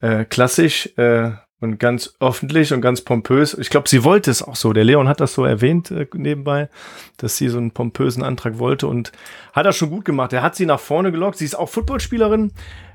[0.00, 3.54] äh, klassisch äh, und ganz öffentlich und ganz pompös.
[3.54, 4.72] Ich glaube, sie wollte es auch so.
[4.72, 6.68] Der Leon hat das so erwähnt äh, nebenbei,
[7.16, 9.12] dass sie so einen pompösen Antrag wollte und
[9.52, 10.32] hat das schon gut gemacht.
[10.32, 11.38] Er hat sie nach vorne gelockt.
[11.38, 12.52] Sie ist auch Footballspielerin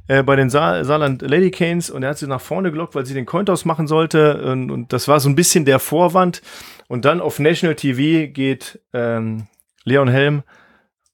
[0.07, 3.05] äh, bei den Sa Saarland Lady Canes und er hat sie nach vorne gelockt, weil
[3.05, 6.41] sie den Cointoss machen sollte und, und das war so ein bisschen der Vorwand.
[6.87, 9.47] Und dann auf National TV geht ähm,
[9.83, 10.43] Leon Helm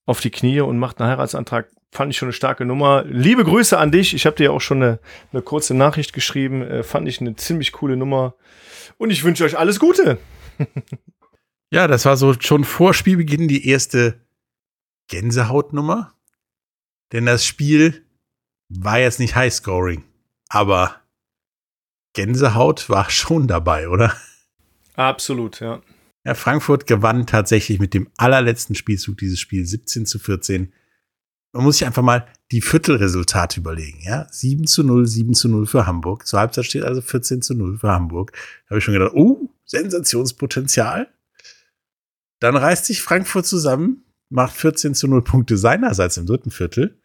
[0.06, 1.70] auf die Knie und macht einen Heiratsantrag.
[1.92, 3.04] Fand ich schon eine starke Nummer.
[3.08, 4.14] Liebe Grüße an dich.
[4.14, 5.00] Ich habe dir ja auch schon eine,
[5.32, 6.62] eine kurze Nachricht geschrieben.
[6.62, 8.36] Äh, fand ich eine ziemlich coole Nummer.
[8.98, 10.18] Und ich wünsche euch alles Gute.
[11.72, 14.20] Ja, das war so schon vor Spielbeginn die erste
[15.08, 16.14] Gänsehautnummer.
[17.12, 18.06] Denn das Spiel
[18.70, 20.04] war jetzt nicht Highscoring,
[20.48, 21.02] aber
[22.14, 24.16] Gänsehaut war schon dabei, oder?
[24.96, 25.82] Absolut, ja.
[26.26, 30.74] Ja, Frankfurt gewann tatsächlich mit dem allerletzten Spielzug dieses Spiel 17 zu 14.
[31.54, 34.28] Man muss sich einfach mal die Viertelresultate überlegen, ja.
[34.30, 36.28] 7 zu 0, 7 zu 0 für Hamburg.
[36.28, 38.34] Zur Halbzeit steht also 14 zu 0 für Hamburg.
[38.34, 41.08] Da habe ich schon gedacht, oh, Sensationspotenzial.
[42.40, 46.99] Dann reißt sich Frankfurt zusammen, macht 14 zu 0 Punkte seinerseits im dritten Viertel.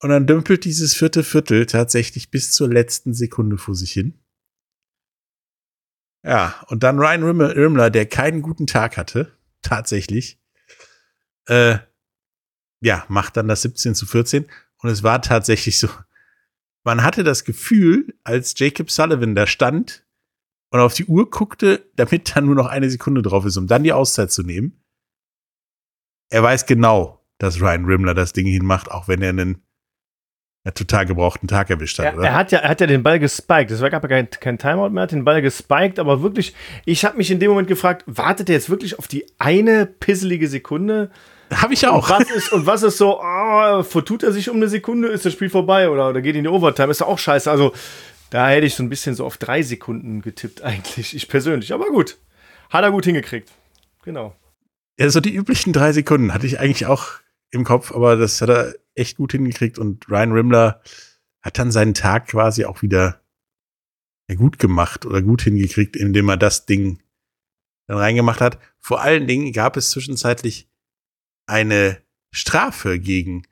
[0.00, 4.18] Und dann dümpelt dieses vierte Viertel tatsächlich bis zur letzten Sekunde vor sich hin.
[6.24, 10.40] Ja, und dann Ryan Rimmler, der keinen guten Tag hatte, tatsächlich,
[11.46, 11.78] äh,
[12.80, 14.46] ja, macht dann das 17 zu 14.
[14.78, 15.88] Und es war tatsächlich so,
[16.84, 20.06] man hatte das Gefühl, als Jacob Sullivan da stand
[20.70, 23.82] und auf die Uhr guckte, damit dann nur noch eine Sekunde drauf ist, um dann
[23.82, 24.84] die Auszeit zu nehmen.
[26.30, 29.62] Er weiß genau, dass Ryan Rimmler das Ding hinmacht, auch wenn er einen
[30.68, 32.26] ja, total gebrauchten Tag erwischt hat, Er, oder?
[32.26, 33.70] er, hat ja, er hat ja den Ball gespiked.
[33.70, 36.54] Es gab ja kein, kein Timeout mehr, hat den Ball gespiked, aber wirklich,
[36.84, 40.46] ich habe mich in dem Moment gefragt, wartet er jetzt wirklich auf die eine pisselige
[40.46, 41.10] Sekunde?
[41.54, 42.10] Habe ich Und auch.
[42.10, 45.32] was ist, und was ist so, oh, vertut er sich um eine Sekunde, ist das
[45.32, 46.90] Spiel vorbei oder, oder geht in die Overtime?
[46.90, 47.50] Ist ja auch scheiße.
[47.50, 47.72] Also,
[48.28, 51.72] da hätte ich so ein bisschen so auf drei Sekunden getippt, eigentlich, ich persönlich.
[51.72, 52.18] Aber gut.
[52.68, 53.50] Hat er gut hingekriegt.
[54.04, 54.34] Genau.
[54.98, 57.06] Ja, so die üblichen drei Sekunden hatte ich eigentlich auch
[57.50, 60.82] im Kopf, aber das hat er echt gut hingekriegt und Ryan Rimmler
[61.40, 63.22] hat dann seinen Tag quasi auch wieder
[64.36, 67.02] gut gemacht oder gut hingekriegt, indem er das Ding
[67.86, 68.58] dann reingemacht hat.
[68.78, 70.68] Vor allen Dingen gab es zwischenzeitlich
[71.46, 73.44] eine Strafe gegen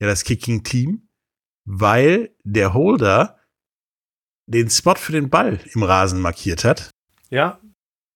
[0.00, 1.08] ja, das Kicking-Team,
[1.64, 3.40] weil der Holder
[4.46, 6.90] den Spot für den Ball im Rasen markiert hat.
[7.30, 7.60] Ja,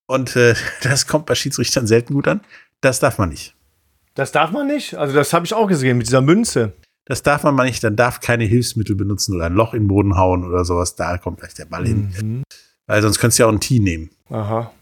[0.07, 2.43] Und äh, das kommt bei Schiedsrichtern selten gut an.
[2.81, 3.57] Das darf man nicht.
[4.19, 4.97] Das darf man nicht?
[4.97, 6.73] Also das habe ich auch gesehen mit dieser Münze.
[7.05, 7.85] Das darf man mal nicht.
[7.85, 10.97] Dann darf keine Hilfsmittel benutzen oder ein Loch in den Boden hauen oder sowas.
[10.97, 12.13] Da kommt gleich der Ball hin.
[12.21, 12.43] Mhm.
[12.89, 14.11] Weil sonst könntest du ja auch ein Tee nehmen.
[14.29, 14.73] Aha.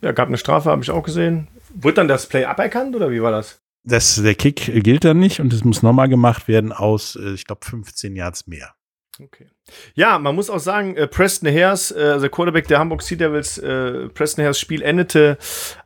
[0.00, 1.46] Ja, gab eine Strafe, habe ich auch gesehen.
[1.72, 3.60] Wurde dann das Play aberkannt oder wie war das?
[3.84, 7.44] Das, der Kick gilt dann nicht und es muss nochmal gemacht werden aus, äh, ich
[7.44, 8.74] glaube, 15 Yards mehr.
[9.20, 9.46] Okay.
[9.94, 13.58] Ja, man muss auch sagen, äh, Preston Hares, äh, also Quarterback der Hamburg Sea Devils,
[13.58, 15.38] äh, Preston Hares Spiel endete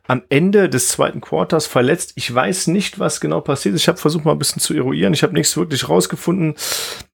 [0.07, 2.13] am Ende des zweiten Quarters verletzt.
[2.15, 3.81] Ich weiß nicht, was genau passiert ist.
[3.81, 5.13] Ich habe versucht mal ein bisschen zu eruieren.
[5.13, 6.55] Ich habe nichts wirklich rausgefunden.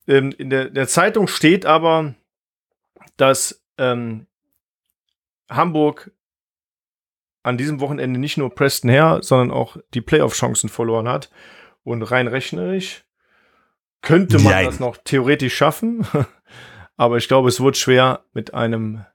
[0.08, 2.16] Ähm, in der, der Zeitung steht aber,
[3.18, 4.28] dass ähm,
[5.50, 6.12] Hamburg
[7.44, 11.30] an diesem Wochenende nicht nur Preston Hare, sondern auch die Playoff-Chancen verloren hat.
[11.84, 13.05] Und rein rechnerisch
[14.06, 14.66] könnte man Nein.
[14.68, 16.08] das noch theoretisch schaffen.
[16.98, 19.06] Aber ich glaube, es wird schwer mit einem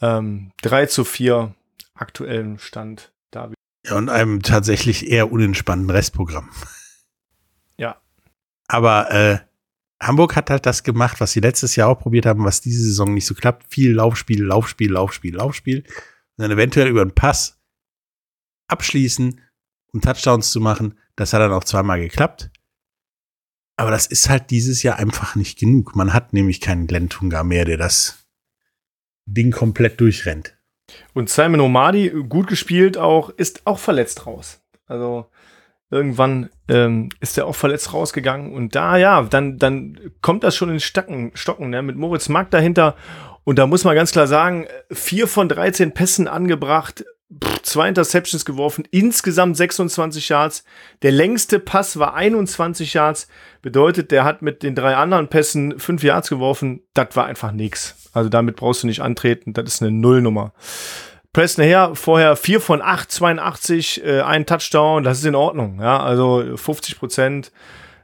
[0.00, 1.54] ähm, 3 zu 4
[1.94, 3.52] aktuellen Stand da.
[3.86, 6.50] Ja, und einem tatsächlich eher unentspannten Restprogramm.
[7.76, 8.00] Ja.
[8.66, 9.38] Aber äh,
[10.02, 13.14] Hamburg hat halt das gemacht, was sie letztes Jahr auch probiert haben, was diese Saison
[13.14, 13.72] nicht so klappt.
[13.72, 15.78] Viel Laufspiel, Laufspiel, Laufspiel, Laufspiel.
[15.78, 17.60] Und dann eventuell über einen Pass
[18.68, 19.40] abschließen,
[19.92, 20.98] um Touchdowns zu machen.
[21.14, 22.50] Das hat dann auch zweimal geklappt.
[23.76, 25.94] Aber das ist halt dieses Jahr einfach nicht genug.
[25.96, 28.26] Man hat nämlich keinen Glenn Tunga mehr, der das
[29.26, 30.56] Ding komplett durchrennt.
[31.12, 34.62] Und Simon Omadi, gut gespielt auch, ist auch verletzt raus.
[34.86, 35.26] Also
[35.90, 38.52] irgendwann ähm, ist er auch verletzt rausgegangen.
[38.54, 41.82] Und da, ja, dann, dann kommt das schon in Stocken, Stocken ne?
[41.82, 42.96] mit Moritz Mark dahinter.
[43.44, 47.04] Und da muss man ganz klar sagen, vier von 13 Pässen angebracht,
[47.62, 50.64] zwei Interceptions geworfen, insgesamt 26 Yards.
[51.02, 53.28] Der längste Pass war 21 Yards.
[53.62, 56.82] Bedeutet, der hat mit den drei anderen Pässen fünf Yards geworfen.
[56.94, 57.96] Das war einfach nix.
[58.12, 59.52] Also damit brauchst du nicht antreten.
[59.52, 60.52] Das ist eine Nullnummer.
[61.32, 65.80] Preston her, vorher 4 von 8, 82, äh, ein Touchdown, das ist in Ordnung.
[65.80, 67.52] Ja, also 50 Prozent.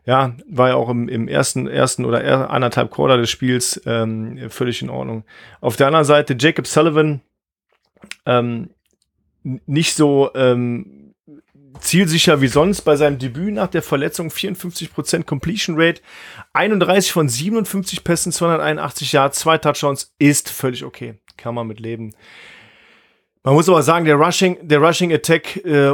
[0.04, 4.50] Ja, war ja auch im, im ersten, ersten oder er- anderthalb Quarter des Spiels ähm,
[4.50, 5.24] völlig in Ordnung.
[5.62, 7.22] Auf der anderen Seite Jacob Sullivan,
[8.26, 8.70] ähm,
[9.42, 11.14] nicht so ähm,
[11.80, 16.00] zielsicher wie sonst bei seinem Debüt nach der Verletzung, 54% Completion Rate,
[16.52, 21.14] 31 von 57 Pässen, 281 Yards, zwei Touchdowns, ist völlig okay.
[21.36, 22.14] Kann man mit leben.
[23.44, 25.92] Man muss aber sagen, der Rushing, der Rushing Attack äh,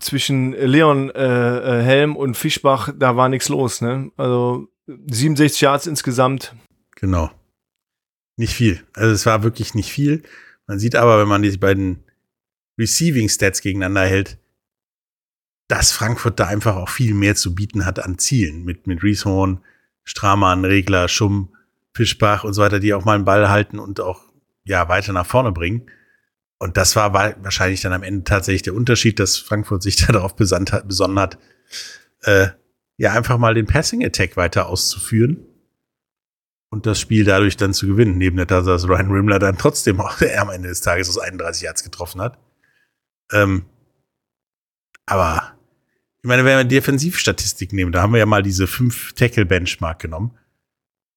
[0.00, 3.80] zwischen Leon äh, äh, Helm und Fischbach, da war nichts los.
[3.80, 4.10] Ne?
[4.18, 6.54] Also 67 Yards insgesamt.
[6.96, 7.30] Genau.
[8.36, 8.84] Nicht viel.
[8.94, 10.22] Also es war wirklich nicht viel.
[10.66, 12.04] Man sieht aber, wenn man die beiden
[12.78, 14.38] Receiving Stats gegeneinander hält,
[15.68, 18.64] dass Frankfurt da einfach auch viel mehr zu bieten hat an Zielen.
[18.64, 19.60] Mit, mit Rieshorn,
[20.04, 21.54] Stramann, Regler, Schumm,
[21.94, 24.22] Fischbach und so weiter, die auch mal einen Ball halten und auch
[24.64, 25.90] ja weiter nach vorne bringen.
[26.58, 30.06] Und das war wa- wahrscheinlich dann am Ende tatsächlich der Unterschied, dass Frankfurt sich da
[30.12, 31.38] darauf besandt hat, besonnen hat,
[32.22, 32.48] äh,
[32.96, 35.38] ja, einfach mal den Passing Attack weiter auszuführen
[36.68, 38.18] und das Spiel dadurch dann zu gewinnen.
[38.18, 41.62] Neben der Tatsache, dass Ryan Rimler dann trotzdem auch am Ende des Tages aus 31
[41.62, 42.38] Yards getroffen hat.
[43.32, 43.64] Ähm,
[45.06, 45.58] aber
[46.22, 50.36] ich meine, wenn wir Defensivstatistik nehmen, da haben wir ja mal diese 5-Tackle-Benchmark genommen.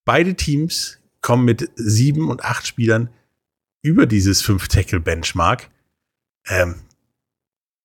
[0.05, 3.09] Beide Teams kommen mit sieben und acht Spielern
[3.81, 5.69] über dieses 5-Tackle-Benchmark.
[6.47, 6.75] Ähm,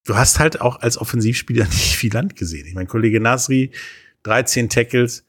[0.04, 2.66] du hast halt auch als Offensivspieler nicht viel Land gesehen.
[2.66, 3.72] Ich meine, Kollege Nasri,
[4.22, 5.26] 13 Tackles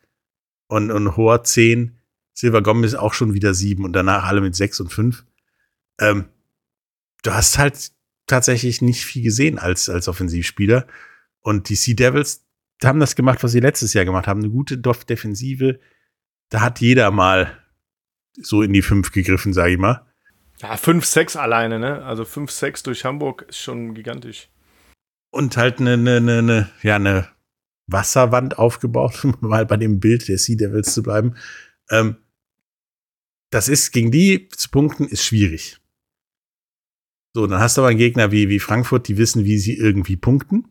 [0.67, 1.95] und, und Hoher 10.
[2.33, 5.25] Silver Gomez auch schon wieder sieben und danach alle mit sechs und fünf.
[5.99, 6.29] Ähm,
[7.23, 7.91] du hast halt
[8.29, 10.87] tatsächlich nicht viel gesehen als, als Offensivspieler.
[11.41, 12.45] Und die Sea Devils
[12.83, 14.39] haben das gemacht, was sie letztes Jahr gemacht haben.
[14.39, 15.79] Eine gute Defensive.
[16.49, 17.57] Da hat jeder mal
[18.33, 20.05] so in die fünf gegriffen, sage ich mal.
[20.61, 22.03] Ja, 5-6 alleine, ne?
[22.03, 24.49] Also 5-6 durch Hamburg ist schon gigantisch.
[25.31, 27.29] Und halt eine, eine, eine, eine, ja, eine
[27.87, 31.35] Wasserwand aufgebaut, um mal bei dem Bild der Sea Devils zu bleiben.
[31.89, 32.17] Ähm,
[33.51, 35.79] das ist, gegen die zu punkten, ist schwierig.
[37.33, 40.17] So, dann hast du aber einen Gegner wie, wie Frankfurt, die wissen, wie sie irgendwie
[40.17, 40.67] punkten.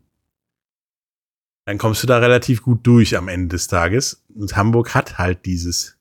[1.67, 4.25] Dann kommst du da relativ gut durch am Ende des Tages.
[4.35, 5.99] Und Hamburg hat halt dieses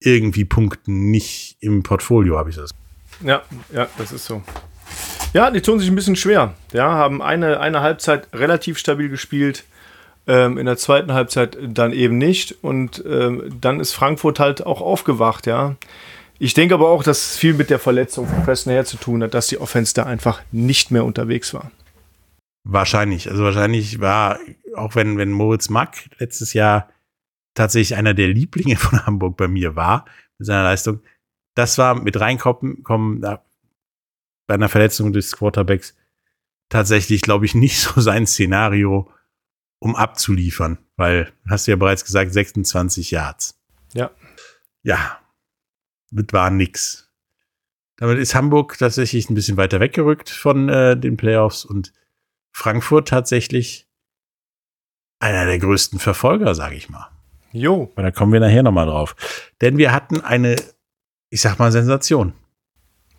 [0.00, 2.70] irgendwie Punkten nicht im Portfolio, habe ich das.
[3.22, 4.42] Ja, ja, das ist so.
[5.32, 6.54] Ja, die tun sich ein bisschen schwer.
[6.72, 9.64] Ja, haben eine, eine Halbzeit relativ stabil gespielt,
[10.26, 12.56] ähm, in der zweiten Halbzeit dann eben nicht.
[12.62, 15.76] Und ähm, dann ist Frankfurt halt auch aufgewacht, ja.
[16.42, 19.22] Ich denke aber auch, dass es viel mit der Verletzung von Preston her zu tun
[19.22, 21.70] hat, dass die Offense da einfach nicht mehr unterwegs war.
[22.64, 23.30] Wahrscheinlich.
[23.30, 24.40] Also wahrscheinlich war,
[24.74, 26.90] auch wenn, wenn Moritz Mack letztes Jahr
[27.54, 30.04] tatsächlich einer der Lieblinge von Hamburg bei mir war,
[30.36, 31.00] mit seiner Leistung,
[31.54, 33.44] das war mit reinkommen, kommen, da,
[34.48, 35.96] bei einer Verletzung des Quarterbacks
[36.68, 39.08] tatsächlich, glaube ich, nicht so sein Szenario,
[39.78, 43.62] um abzuliefern, weil, hast du ja bereits gesagt, 26 Yards.
[43.94, 44.10] Ja.
[44.82, 45.21] Ja,
[46.12, 47.10] das war nix.
[47.96, 51.92] Damit ist Hamburg tatsächlich ein bisschen weiter weggerückt von äh, den Playoffs und
[52.52, 53.88] Frankfurt tatsächlich
[55.18, 57.08] einer der größten Verfolger, sage ich mal.
[57.52, 57.90] Jo.
[57.92, 59.14] Aber da kommen wir nachher nochmal drauf.
[59.60, 60.56] Denn wir hatten eine,
[61.30, 62.32] ich sag mal, Sensation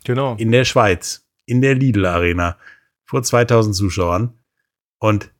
[0.04, 0.36] Genau.
[0.36, 2.58] in der Schweiz, in der Lidl Arena,
[3.04, 4.38] vor 2000 Zuschauern.
[4.98, 5.32] Und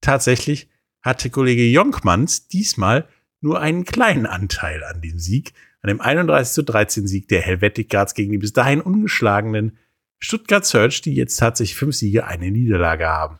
[0.00, 0.68] tatsächlich
[1.02, 3.08] hatte Kollege Jonkmanns diesmal
[3.40, 5.52] nur einen kleinen Anteil an dem Sieg,
[5.82, 9.78] an dem 31 zu 13 Sieg der Helvetic Guards gegen die bis dahin ungeschlagenen
[10.18, 13.38] Stuttgart Search, die jetzt tatsächlich fünf Siege, eine Niederlage haben.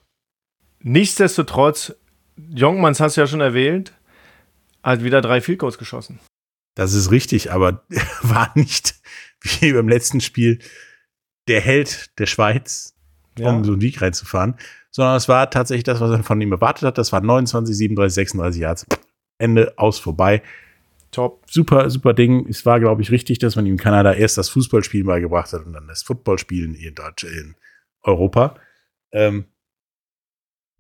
[0.81, 1.95] Nichtsdestotrotz,
[2.37, 3.93] Jongmans hast du ja schon erwähnt,
[4.83, 6.21] hat wieder drei Field Goals geschossen.
[6.77, 8.95] Das ist richtig, aber er war nicht
[9.43, 10.61] wie beim letzten Spiel
[11.49, 12.95] der Held der Schweiz,
[13.39, 13.51] Ja.
[13.51, 14.55] um so einen Sieg reinzufahren,
[14.91, 16.99] sondern es war tatsächlich das, was er von ihm erwartet hat.
[16.99, 18.87] Das war 29, 37, 36 Yards.
[19.39, 20.43] Ende aus vorbei.
[21.11, 21.45] Top.
[21.51, 22.47] Super, super Ding.
[22.49, 25.65] Es war, glaube ich, richtig, dass man ihm in Kanada erst das Fußballspielen beigebracht hat
[25.65, 26.95] und dann das Footballspielen in,
[28.03, 28.57] Europa.
[29.13, 29.47] Ähm,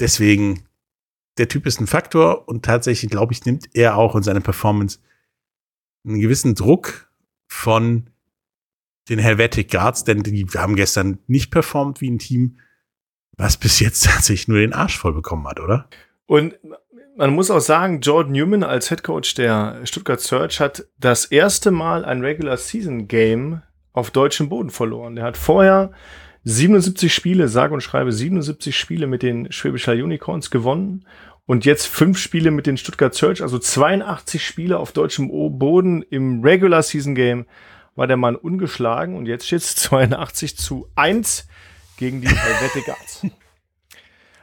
[0.00, 0.68] deswegen,
[1.38, 4.98] der Typ ist ein Faktor und tatsächlich, glaube ich, nimmt er auch in seiner Performance
[6.06, 7.10] einen gewissen Druck
[7.46, 8.10] von
[9.08, 12.58] den Helvetic Guards, denn die haben gestern nicht performt wie ein Team,
[13.36, 15.88] was bis jetzt tatsächlich nur den Arsch voll bekommen hat, oder?
[16.26, 16.58] Und
[17.18, 21.72] man muss auch sagen, Jordan Newman als Head Coach der Stuttgart Search hat das erste
[21.72, 23.60] Mal ein Regular Season Game
[23.92, 25.16] auf deutschem Boden verloren.
[25.16, 25.90] Der hat vorher
[26.44, 31.06] 77 Spiele, sage und schreibe 77 Spiele mit den Schwäbischer Unicorns gewonnen
[31.44, 35.28] und jetzt fünf Spiele mit den Stuttgart Search, also 82 Spiele auf deutschem
[35.58, 37.46] Boden im Regular Season Game
[37.96, 41.48] war der Mann ungeschlagen und jetzt steht es 82 zu 1
[41.96, 43.26] gegen die Helvetic Guards.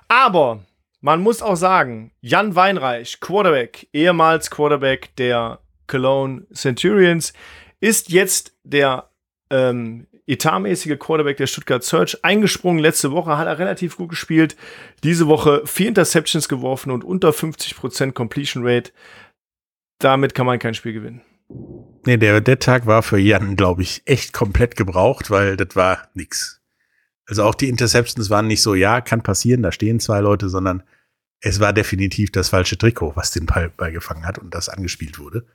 [0.09, 0.65] Aber
[1.05, 7.31] man muss auch sagen, Jan Weinreich, Quarterback, ehemals Quarterback der Cologne Centurions,
[7.79, 9.11] ist jetzt der
[9.51, 12.17] ähm, etatmäßige Quarterback der Stuttgart Search.
[12.23, 14.55] Eingesprungen letzte Woche, hat er relativ gut gespielt.
[15.03, 18.91] Diese Woche vier Interceptions geworfen und unter 50% Completion Rate.
[19.99, 21.21] Damit kann man kein Spiel gewinnen.
[22.07, 26.09] Nee, der, der Tag war für Jan, glaube ich, echt komplett gebraucht, weil das war
[26.15, 26.63] nix.
[27.27, 30.81] Also auch die Interceptions waren nicht so, ja, kann passieren, da stehen zwei Leute, sondern
[31.41, 35.45] es war definitiv das falsche Trikot, was den Ball beigefangen hat und das angespielt wurde.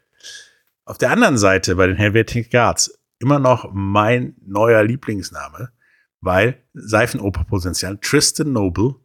[0.85, 5.73] Auf der anderen Seite bei den Helvetic Guards immer noch mein neuer Lieblingsname,
[6.21, 8.97] weil Seifenoperpotenzial Tristan Noble,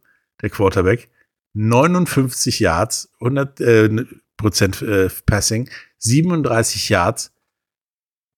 [0.42, 1.10] der Quarterback,
[1.54, 4.04] 59 Yards, 100 äh,
[4.36, 7.32] Prozent äh, Passing, 37 Yards.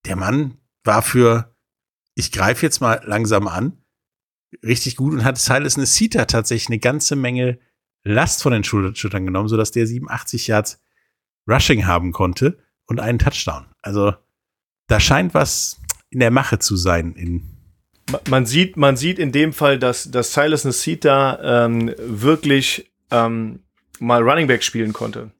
[0.07, 1.55] Der Mann war für,
[2.14, 3.83] ich greife jetzt mal langsam an,
[4.62, 7.59] richtig gut und hat Silas Nesita tatsächlich eine ganze Menge
[8.05, 10.81] Last von den Schul- Schultern genommen, sodass der 87 Yards
[11.49, 13.67] Rushing haben konnte und einen Touchdown.
[13.83, 14.15] Also
[14.87, 15.81] da scheint was
[16.11, 17.15] in der Mache zu sein.
[17.15, 17.43] In,
[18.11, 23.61] Ma- Man sieht, man sieht in dem Fall, dass, dass Silas Nasita ähm, wirklich ähm,
[23.99, 25.31] mal Running Back spielen konnte.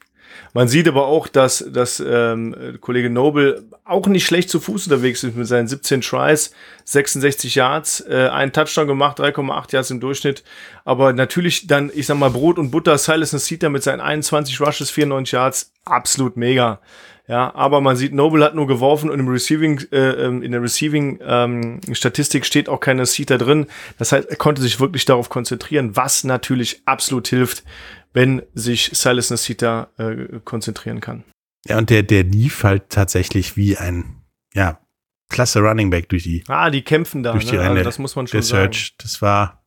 [0.55, 5.25] Man sieht aber auch, dass, dass ähm, Kollege Noble auch nicht schlecht zu Fuß unterwegs
[5.25, 6.53] ist mit seinen 17 Tries,
[6.85, 10.43] 66 Yards, äh, einen Touchdown gemacht, 3,8 Yards im Durchschnitt.
[10.85, 14.91] Aber natürlich dann, ich sag mal, Brot und Butter, Silas Nasita mit seinen 21 Rushes,
[14.91, 16.81] 94 Yards, absolut mega.
[17.29, 20.63] Ja, aber man sieht, Noble hat nur geworfen und im Receiving, äh, ähm, in der
[20.63, 23.67] Receiving ähm, steht auch keine Seater drin.
[23.99, 27.65] Das heißt, er konnte sich wirklich darauf konzentrieren, was natürlich absolut hilft,
[28.13, 31.25] wenn sich Silas Nasita äh, konzentrieren kann.
[31.67, 34.23] ja, und der, der lief halt tatsächlich wie ein,
[34.55, 34.81] ja,
[35.29, 37.61] klasse Running Back durch die, Ah, die kämpfen da, durch die ne?
[37.61, 38.73] Reihen also das muss man schon der sagen.
[38.73, 38.95] Search.
[38.99, 39.63] Das war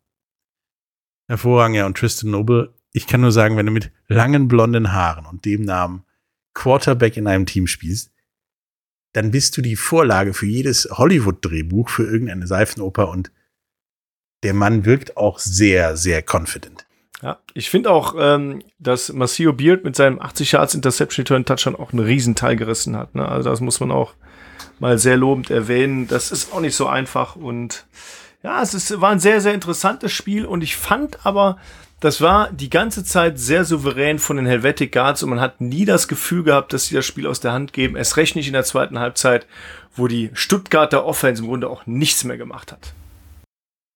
[1.27, 1.77] hervorragend.
[1.77, 5.45] Ja, und Tristan Noble, ich kann nur sagen, wenn du mit langen blonden Haaren und
[5.45, 6.04] dem Namen
[6.54, 8.12] Quarterback in einem Team spielst,
[9.13, 13.32] dann bist du die Vorlage für jedes Hollywood-Drehbuch, für irgendeine Seifenoper und
[14.43, 16.88] der Mann wirkt auch sehr, sehr confident.
[17.21, 21.75] Ja, ich finde auch, ähm, dass Marcio Beard mit seinem 80 Yards Interception Return Touchdown
[21.75, 23.13] auch einen Riesenteil gerissen hat.
[23.13, 23.27] Ne?
[23.27, 24.13] Also das muss man auch
[24.79, 26.07] mal sehr lobend erwähnen.
[26.07, 27.86] Das ist auch nicht so einfach und
[28.43, 31.57] ja, es ist, war ein sehr, sehr interessantes Spiel und ich fand aber,
[31.99, 35.86] das war die ganze Zeit sehr souverän von den Helvetic Guards und man hat nie
[35.86, 37.95] das Gefühl gehabt, dass sie das Spiel aus der Hand geben.
[37.95, 39.45] Es recht nicht in der zweiten Halbzeit,
[39.95, 42.93] wo die Stuttgarter Offense im Grunde auch nichts mehr gemacht hat.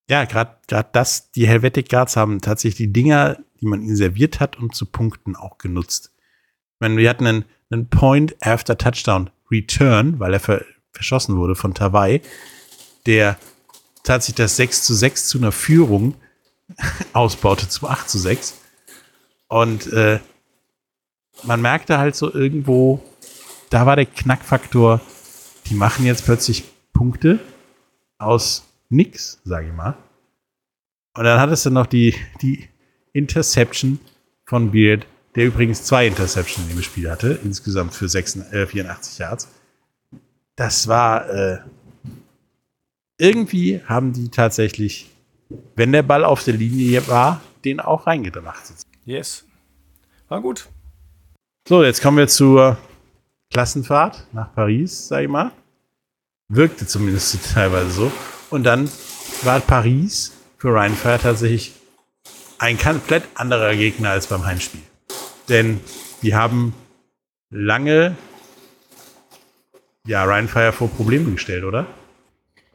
[0.10, 0.58] Ja, gerade
[0.92, 4.86] das, die Helvetic Guards haben tatsächlich die Dinger, die man ihnen serviert hat und zu
[4.86, 6.12] Punkten auch genutzt.
[6.74, 11.56] Ich meine, wir hatten einen, einen Point after Touchdown Return, weil er ver, verschossen wurde
[11.56, 12.22] von Tawai,
[13.06, 13.38] der
[14.04, 16.16] tat sich das 6 zu 6 zu einer Führung
[17.14, 18.56] ausbaute zu 8 zu 6.
[19.48, 20.20] Und äh,
[21.44, 23.04] man merkte halt so irgendwo,
[23.70, 25.02] da war der Knackfaktor,
[25.68, 27.40] die machen jetzt plötzlich Punkte
[28.18, 29.98] aus nix, sage ich mal.
[31.18, 32.68] Und dann hattest du noch die, die
[33.14, 34.00] Interception
[34.46, 39.18] von Beard, der übrigens zwei Interceptions in dem Spiel hatte, insgesamt für 86, äh, 84
[39.20, 39.48] Yards.
[40.56, 41.60] Das war äh,
[43.18, 45.10] irgendwie haben die tatsächlich,
[45.76, 48.64] wenn der Ball auf der Linie war, den auch reingebracht.
[49.06, 49.46] Yes.
[50.28, 50.68] War gut.
[51.68, 52.78] So, jetzt kommen wir zur
[53.52, 55.52] Klassenfahrt nach Paris, sag ich mal.
[56.48, 58.12] Wirkte zumindest teilweise so.
[58.56, 58.90] Und dann
[59.44, 61.74] war Paris für Ryan Fire tatsächlich
[62.58, 64.80] ein komplett anderer Gegner als beim Heimspiel.
[65.50, 65.82] Denn
[66.22, 66.74] die haben
[67.50, 68.16] lange
[70.08, 71.86] ja, Ryan Fire vor Probleme gestellt, oder?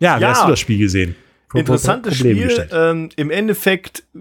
[0.00, 0.28] Ja, wie Ja.
[0.32, 1.16] hast du das Spiel gesehen?
[1.54, 2.68] Interessantes Probleme Spiel.
[2.72, 4.18] Ähm, Im Endeffekt äh,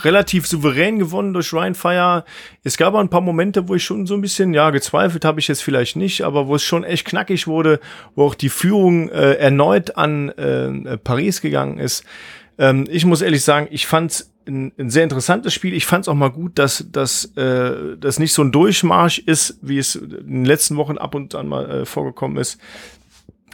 [0.00, 2.24] relativ souverän gewonnen durch Ryan Fire.
[2.64, 5.40] Es gab auch ein paar Momente, wo ich schon so ein bisschen, ja, gezweifelt habe
[5.40, 7.80] ich jetzt vielleicht nicht, aber wo es schon echt knackig wurde,
[8.14, 12.04] wo auch die Führung äh, erneut an äh, Paris gegangen ist.
[12.58, 15.74] Ähm, ich muss ehrlich sagen, ich fand ein, ein sehr interessantes Spiel.
[15.74, 19.58] Ich fand es auch mal gut, dass dass äh, das nicht so ein Durchmarsch ist,
[19.62, 22.58] wie es in den letzten Wochen ab und an mal äh, vorgekommen ist.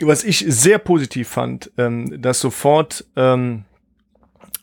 [0.01, 3.65] Was ich sehr positiv fand, ähm, dass sofort ähm,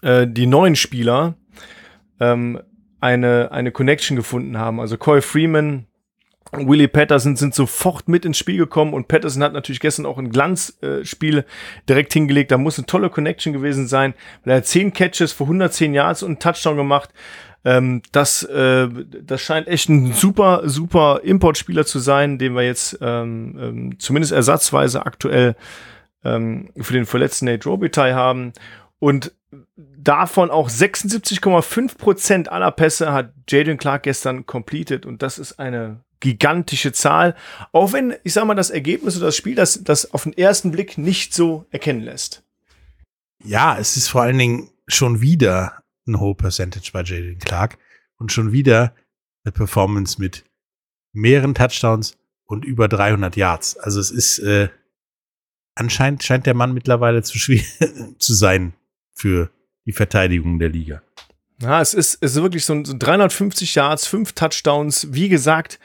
[0.01, 1.36] äh, die neuen Spieler
[2.19, 2.61] ähm,
[3.01, 4.79] eine, eine Connection gefunden haben.
[4.79, 5.88] Also Coy Freeman,
[6.51, 10.29] Willie Patterson sind sofort mit ins Spiel gekommen und Patterson hat natürlich gestern auch ein
[10.29, 11.43] Glanzspiel äh,
[11.89, 12.51] direkt hingelegt.
[12.51, 14.13] Da muss eine tolle Connection gewesen sein,
[14.43, 17.09] weil er hat 10 Catches für 110 Yards und einen Touchdown gemacht.
[17.66, 18.88] Ähm, das, äh,
[19.24, 24.32] das scheint echt ein super, super Importspieler zu sein, den wir jetzt ähm, ähm, zumindest
[24.32, 25.55] ersatzweise aktuell
[26.24, 28.53] ähm, für den verletzten Nate Robitaille haben.
[28.99, 29.34] Und
[29.78, 35.07] davon auch 76,5 Prozent aller Pässe hat Jaden Clark gestern completed.
[35.07, 37.36] Und das ist eine gigantische Zahl.
[37.72, 40.72] Auch wenn, ich sag mal, das Ergebnis oder das Spiel das, das auf den ersten
[40.72, 42.43] Blick nicht so erkennen lässt.
[43.43, 47.78] Ja, es ist vor allen Dingen schon wieder ein hohe Percentage bei Jaden Clark
[48.18, 48.95] und schon wieder
[49.43, 50.45] eine Performance mit
[51.14, 53.78] mehreren Touchdowns und über 300 Yards.
[53.78, 54.70] Also es ist äh,
[55.76, 57.64] anscheinend scheint der Mann mittlerweile zu schwer
[58.20, 58.74] zu sein
[59.14, 59.49] für
[59.86, 61.01] die Verteidigung der Liga.
[61.62, 65.14] Ja, es ist, es ist wirklich so, so 350 Yards, 5 Touchdowns.
[65.14, 65.80] Wie gesagt,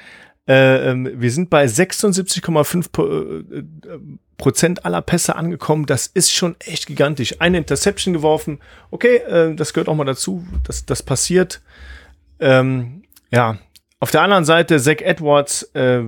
[0.50, 3.64] äh, ähm, wir sind bei 76,5 Pro- äh, äh,
[4.36, 5.86] Prozent aller Pässe angekommen.
[5.86, 7.40] Das ist schon echt gigantisch.
[7.40, 8.58] Eine Interception geworfen.
[8.90, 10.44] Okay, äh, das gehört auch mal dazu.
[10.64, 11.60] Das, das passiert.
[12.40, 13.58] Ähm, ja.
[14.02, 16.00] Auf der anderen Seite Zach Edwards, äh,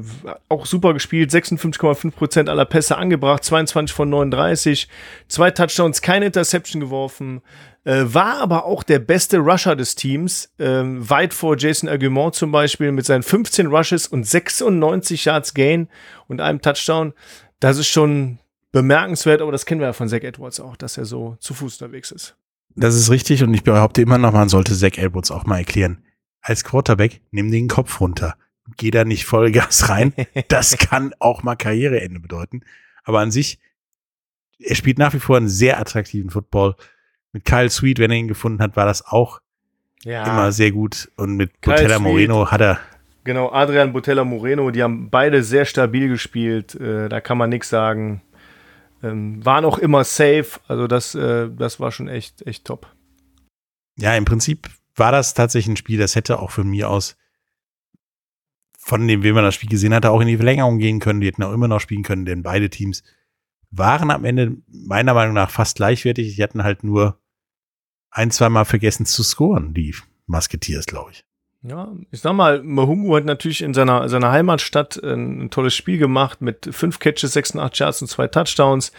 [0.49, 4.89] auch super gespielt, 56,5 Prozent aller Pässe angebracht, 22 von 39,
[5.29, 7.43] zwei Touchdowns, keine Interception geworfen,
[7.85, 12.53] äh, war aber auch der beste Rusher des Teams, ähm, weit vor Jason Argumont zum
[12.53, 15.89] Beispiel mit seinen 15 Rushes und 96 Yards Gain
[16.29, 17.13] und einem Touchdown.
[17.61, 18.39] Das ist schon
[18.71, 21.81] bemerkenswert, aber das kennen wir ja von Zach Edwards auch, dass er so zu Fuß
[21.81, 22.37] unterwegs ist.
[22.75, 26.05] Das ist richtig und ich behaupte immer noch, man sollte Zach Edwards auch mal erklären.
[26.41, 28.37] Als Quarterback, nimm den Kopf runter.
[28.77, 30.13] Geh da nicht Vollgas rein.
[30.49, 32.63] Das kann auch mal Karriereende bedeuten.
[33.05, 33.59] Aber an sich,
[34.59, 36.77] er spielt nach wie vor einen sehr attraktiven Football.
[37.33, 39.41] Mit Kyle Sweet, wenn er ihn gefunden hat, war das auch
[40.05, 41.11] Ja, immer sehr gut.
[41.17, 42.03] Und mit Kyle Botella Sweet.
[42.03, 42.79] Moreno hat er,
[43.25, 46.75] Genau, Adrian Botella Moreno, die haben beide sehr stabil gespielt.
[46.75, 48.21] Äh, da kann man nichts sagen.
[49.03, 50.61] Ähm, waren auch immer safe.
[50.67, 52.87] Also das, äh, das war schon echt, echt top.
[53.97, 57.17] ja, im Prinzip war das tatsächlich ein Spiel, das hätte auch von mir aus,
[58.79, 61.21] von dem, wie man das Spiel gesehen hatte, auch in die Verlängerung gehen können.
[61.21, 63.03] Die hätten auch immer noch spielen können, denn beide Teams
[63.71, 66.35] waren am Ende meiner Meinung nach fast gleichwertig.
[66.37, 67.19] Die hatten halt nur
[68.13, 69.95] ein, zweimal vergessen zu scoren, die
[70.27, 71.25] Musketeers, glaube ich.
[71.65, 75.97] Ja, ich sag mal, Mahungu hat natürlich in seiner, seiner Heimatstadt ein, ein tolles Spiel
[75.97, 78.91] gemacht mit fünf Catches, 86 Yards und zwei Touchdowns.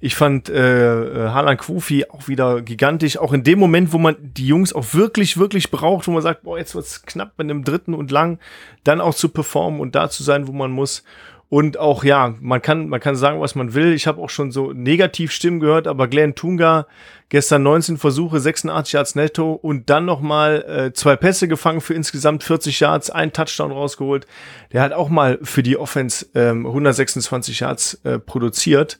[0.00, 4.16] Ich fand äh, äh, Harlan Quofi auch wieder gigantisch, auch in dem Moment, wo man
[4.18, 7.64] die Jungs auch wirklich, wirklich braucht, wo man sagt, boah, jetzt wird's knapp mit einem
[7.64, 8.38] dritten und lang,
[8.82, 11.04] dann auch zu performen und da zu sein, wo man muss.
[11.48, 13.92] Und auch, ja, man kann, man kann sagen, was man will.
[13.92, 16.86] Ich habe auch schon so Negativstimmen gehört, aber Glenn Tunga
[17.28, 21.94] gestern 19 Versuche, 86 Yards netto und dann noch mal äh, zwei Pässe gefangen für
[21.94, 24.26] insgesamt 40 Yards, ein Touchdown rausgeholt.
[24.72, 28.98] Der hat auch mal für die Offense ähm, 126 Yards äh, produziert,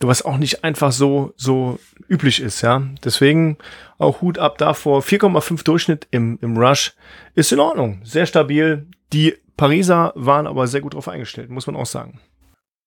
[0.00, 2.82] was auch nicht einfach so so üblich ist, ja.
[3.04, 3.58] Deswegen
[3.98, 5.02] auch Hut ab davor.
[5.02, 6.94] 4,5 Durchschnitt im, im Rush
[7.34, 8.86] ist in Ordnung, sehr stabil.
[9.12, 12.20] Die Pariser waren aber sehr gut drauf eingestellt, muss man auch sagen.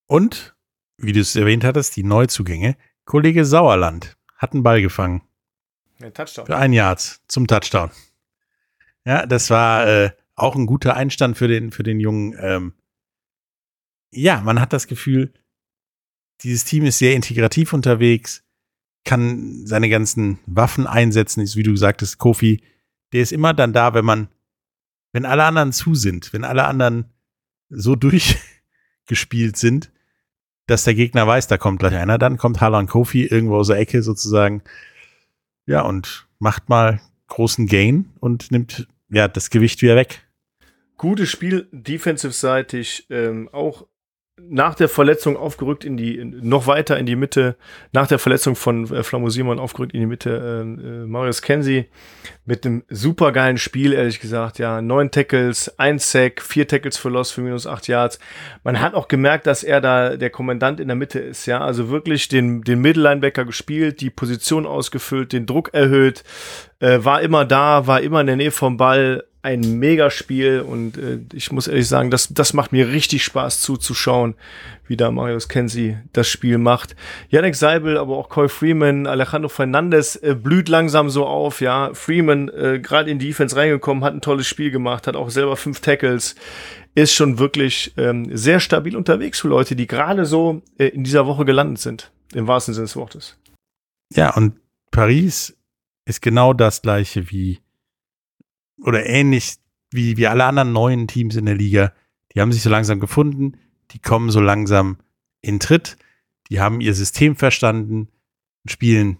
[0.08, 0.56] Und,
[0.96, 2.76] wie du es erwähnt hattest, die Neuzugänge.
[3.04, 5.22] Kollege Sauerland hat einen Ball gefangen.
[6.00, 6.46] Ein Touchdown.
[6.46, 7.90] Für ein Yard zum Touchdown.
[9.04, 12.34] Ja, das war äh, auch ein guter Einstand für den, für den Jungen.
[12.40, 12.74] Ähm,
[14.10, 15.32] ja, man hat das Gefühl,
[16.40, 18.44] dieses Team ist sehr integrativ unterwegs,
[19.04, 22.62] kann seine ganzen Waffen einsetzen, ist, wie du sagtest, Kofi,
[23.12, 24.28] der ist immer dann da, wenn man,
[25.12, 27.06] wenn alle anderen zu sind, wenn alle anderen
[27.68, 29.90] so durchgespielt sind,
[30.66, 33.78] dass der Gegner weiß, da kommt gleich einer, dann kommt Harlan Kofi irgendwo aus der
[33.78, 34.62] Ecke sozusagen,
[35.66, 40.26] ja, und macht mal großen Gain und nimmt ja das Gewicht wieder weg.
[40.96, 43.86] Gutes Spiel, defensive-seitig, ähm, auch
[44.48, 47.56] nach der Verletzung aufgerückt in die, noch weiter in die Mitte,
[47.92, 51.86] nach der Verletzung von äh, Flamo Simon aufgerückt in die Mitte, äh, äh, Marius Kenzie
[52.44, 57.30] mit einem supergeilen Spiel, ehrlich gesagt, ja, neun Tackles, ein Sack, vier Tackles für Loss
[57.30, 58.18] für minus acht Yards.
[58.64, 61.90] Man hat auch gemerkt, dass er da der Kommandant in der Mitte ist, ja, also
[61.90, 66.24] wirklich den, den Mittellinebacker gespielt, die Position ausgefüllt, den Druck erhöht,
[66.80, 71.18] äh, war immer da, war immer in der Nähe vom Ball, ein Megaspiel und äh,
[71.32, 74.36] ich muss ehrlich sagen, das, das macht mir richtig Spaß zuzuschauen,
[74.86, 76.94] wie da Marius Kensi das Spiel macht.
[77.28, 81.92] Yannick Seibel, aber auch Coy Freeman, Alejandro Fernandez äh, blüht langsam so auf, ja.
[81.92, 85.56] Freeman äh, gerade in die Defense reingekommen, hat ein tolles Spiel gemacht, hat auch selber
[85.56, 86.36] fünf Tackles,
[86.94, 91.26] ist schon wirklich ähm, sehr stabil unterwegs für Leute, die gerade so äh, in dieser
[91.26, 93.36] Woche gelandet sind, im wahrsten Sinne des Wortes.
[94.14, 94.54] Ja, und
[94.92, 95.56] Paris
[96.04, 97.58] ist genau das gleiche wie
[98.82, 99.54] oder ähnlich
[99.90, 101.92] wie, wie alle anderen neuen Teams in der Liga.
[102.34, 103.58] Die haben sich so langsam gefunden,
[103.90, 104.98] die kommen so langsam
[105.40, 105.96] in Tritt,
[106.50, 108.08] die haben ihr System verstanden,
[108.66, 109.18] spielen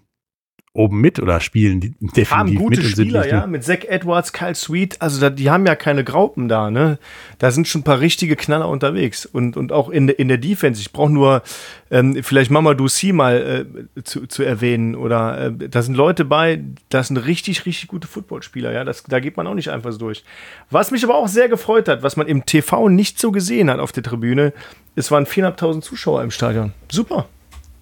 [0.75, 4.55] oben mit oder spielen die definitiv haben gute mit Spieler, ja, mit Zach Edwards, Kyle
[4.55, 6.97] Sweet, also da, die haben ja keine Graupen da, ne?
[7.37, 10.81] Da sind schon ein paar richtige Knaller unterwegs und, und auch in, in der Defense.
[10.81, 11.43] Ich brauche nur
[11.91, 16.63] ähm, vielleicht Mamadou Si mal äh, zu, zu erwähnen oder äh, da sind Leute bei,
[16.89, 19.99] das sind richtig, richtig gute Footballspieler, ja, das, da geht man auch nicht einfach so
[19.99, 20.23] durch.
[20.71, 23.79] Was mich aber auch sehr gefreut hat, was man im TV nicht so gesehen hat
[23.79, 24.53] auf der Tribüne,
[24.95, 26.73] es waren 4.500 Zuschauer im Stadion.
[26.89, 27.27] Super,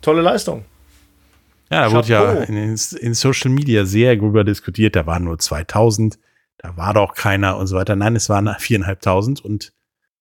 [0.02, 0.66] tolle Leistung.
[1.72, 4.96] Ja, da wurde ja in, in Social Media sehr drüber diskutiert.
[4.96, 6.20] Da waren nur 2000,
[6.58, 7.96] da war doch keiner und so weiter.
[7.96, 9.74] Nein, es waren 4.500 und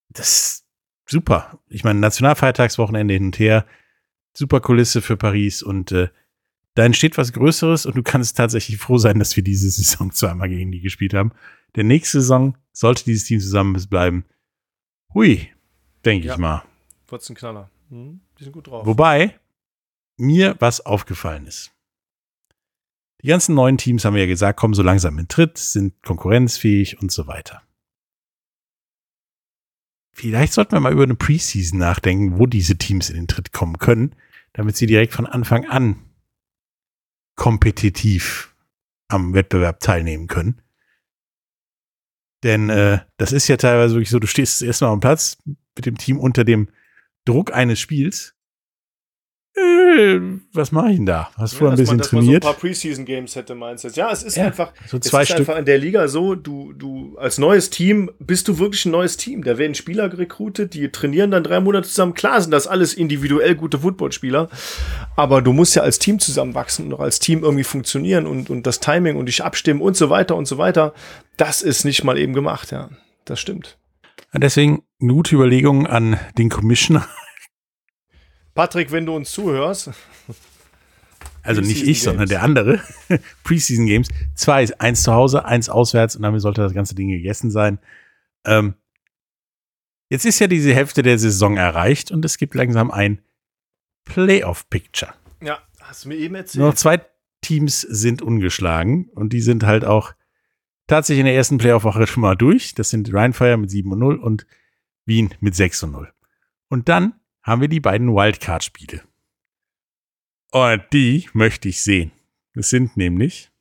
[0.09, 0.65] das ist
[1.07, 1.59] super.
[1.67, 3.65] Ich meine, Nationalfeiertagswochenende hin und her,
[4.33, 6.07] super Kulisse für Paris und äh,
[6.75, 10.47] da entsteht was Größeres und du kannst tatsächlich froh sein, dass wir diese Saison zweimal
[10.49, 11.31] gegen die gespielt haben.
[11.75, 14.25] Der nächste Saison sollte dieses Team zusammen bleiben.
[15.13, 15.49] Hui,
[16.05, 16.33] denke Ja.
[16.33, 16.63] ich mal.
[17.09, 17.69] Wird's ein Knaller.
[17.89, 18.85] Hm, die sind gut drauf.
[18.85, 19.37] Wobei
[20.21, 21.71] mir was aufgefallen ist.
[23.21, 27.01] Die ganzen neuen Teams haben wir ja gesagt, kommen so langsam in Tritt, sind konkurrenzfähig
[27.01, 27.61] und so weiter.
[30.13, 33.77] Vielleicht sollten wir mal über eine Preseason nachdenken, wo diese Teams in den Tritt kommen
[33.77, 34.15] können,
[34.53, 36.03] damit sie direkt von Anfang an
[37.35, 38.55] kompetitiv
[39.07, 40.61] am Wettbewerb teilnehmen können.
[42.43, 45.37] Denn äh, das ist ja teilweise wirklich so, du stehst erstmal am Platz
[45.75, 46.69] mit dem Team unter dem
[47.25, 48.35] Druck eines Spiels.
[49.53, 50.19] Äh,
[50.53, 51.29] was mache ich denn da?
[51.35, 52.43] Hast vorher ein dass man- bisschen man trainiert?
[52.43, 53.97] so ein paar Preseason-Games hätte, meinst du jetzt?
[53.97, 55.39] Ja, es ist Ja, einfach, so es zwei ist Stück.
[55.39, 59.17] einfach in der Liga so, du, du als neues Team bist du wirklich ein neues
[59.17, 59.43] Team.
[59.43, 62.13] Da werden Spieler gerekrutet, die trainieren dann drei Monate zusammen.
[62.13, 64.49] Klar sind das alles individuell gute Footballspieler,
[65.17, 68.65] aber du musst ja als Team zusammenwachsen und auch als Team irgendwie funktionieren und, und
[68.65, 70.93] das Timing und dich abstimmen und so weiter und so weiter.
[71.35, 72.89] Das ist nicht mal eben gemacht, ja.
[73.25, 73.77] Das stimmt.
[74.33, 77.05] Deswegen eine gute Überlegung an den Commissioner.
[78.53, 79.91] Patrick, wenn du uns zuhörst,
[81.43, 82.81] Also nicht ich, sondern der andere.
[83.43, 84.07] Preseason Games.
[84.35, 87.79] Zwei, eins zu Hause, eins auswärts und damit sollte das ganze Ding gegessen sein.
[88.45, 88.75] Ähm,
[90.09, 93.21] jetzt ist ja diese Hälfte der Saison erreicht und es gibt langsam ein
[94.05, 95.13] Playoff-Picture.
[95.41, 96.59] ja, hast du mir eben erzählt.
[96.59, 97.01] Nur noch zwei
[97.41, 100.13] Teams sind ungeschlagen und die sind halt auch
[100.87, 102.75] tatsächlich in der ersten Playoff-Woche schon mal durch.
[102.75, 104.45] Das sind Rheinfire mit 7 und 0 und
[105.05, 106.13] Wien mit 6 und 0.
[106.69, 109.03] Und dann haben wir die beiden Wildcard-Spiele.
[110.51, 112.11] Und die möchte ich sehen.
[112.53, 113.51] Es sind nämlich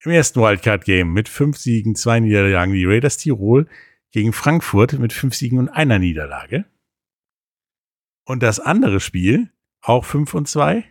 [0.00, 3.68] im ersten Wildcard-Game mit fünf Siegen, zwei Niederlagen die Raiders Tirol
[4.10, 6.66] gegen Frankfurt mit fünf Siegen und einer Niederlage.
[8.24, 9.50] Und das andere Spiel,
[9.82, 10.84] auch 5 und 2,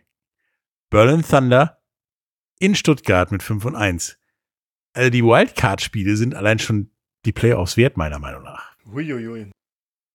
[0.89, 1.81] Berlin Thunder
[2.59, 4.19] in Stuttgart mit 5 und 1.
[4.93, 6.91] Also die Wildcard-Spiele sind allein schon
[7.25, 8.75] die Playoffs wert, meiner Meinung nach.
[8.85, 9.51] Huiuiui.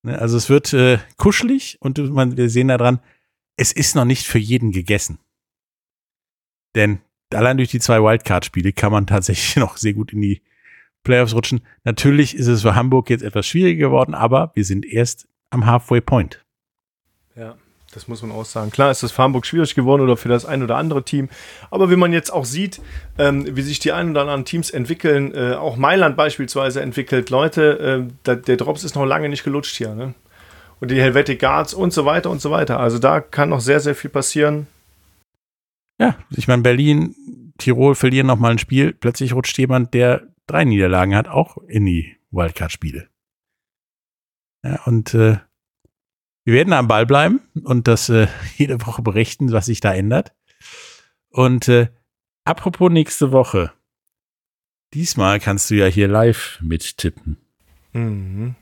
[0.03, 3.01] Ne, Also es wird äh, kuschelig und man, wir sehen daran,
[3.57, 5.19] es ist noch nicht für jeden gegessen.
[6.75, 7.01] Denn
[7.33, 10.43] allein durch die zwei Wildcard-Spiele kann man tatsächlich noch sehr gut in die
[11.03, 11.61] Playoffs rutschen.
[11.85, 16.01] Natürlich ist es für Hamburg jetzt etwas schwieriger geworden, aber wir sind erst am Halfway
[16.01, 16.45] Point.
[17.99, 18.71] Das muss man auch sagen.
[18.71, 21.29] Klar ist das für Hamburg schwierig geworden oder für das ein oder andere Team.
[21.73, 22.81] Aber wenn man jetzt auch sieht,
[23.19, 28.07] ähm, wie sich die ein oder anderen Teams entwickeln, äh, auch Mailand beispielsweise entwickelt, Leute,
[28.07, 29.97] äh, da, der Drops ist noch lange nicht gelutscht hier.
[29.97, 30.15] Ne?
[30.79, 32.79] Und die Helvetic Guards und so weiter und so weiter.
[32.79, 34.69] Also da kann noch sehr, sehr viel passieren.
[36.01, 37.17] Ja, ich meine, Berlin,
[37.59, 38.93] Tirol verlieren nochmal ein Spiel.
[38.93, 43.09] Plötzlich rutscht jemand, der drei Niederlagen hat, auch in die Wildcard-Spiele.
[44.63, 45.39] Ja, und äh,
[46.49, 48.27] wir werden am Ball bleiben und das äh,
[48.57, 50.33] jede Woche berichten, was sich da ändert.
[51.29, 51.89] Und äh,
[52.45, 53.71] apropos nächste Woche.
[54.95, 57.37] Diesmal kannst du ja hier live mittippen.
[57.93, 58.55] Mhm.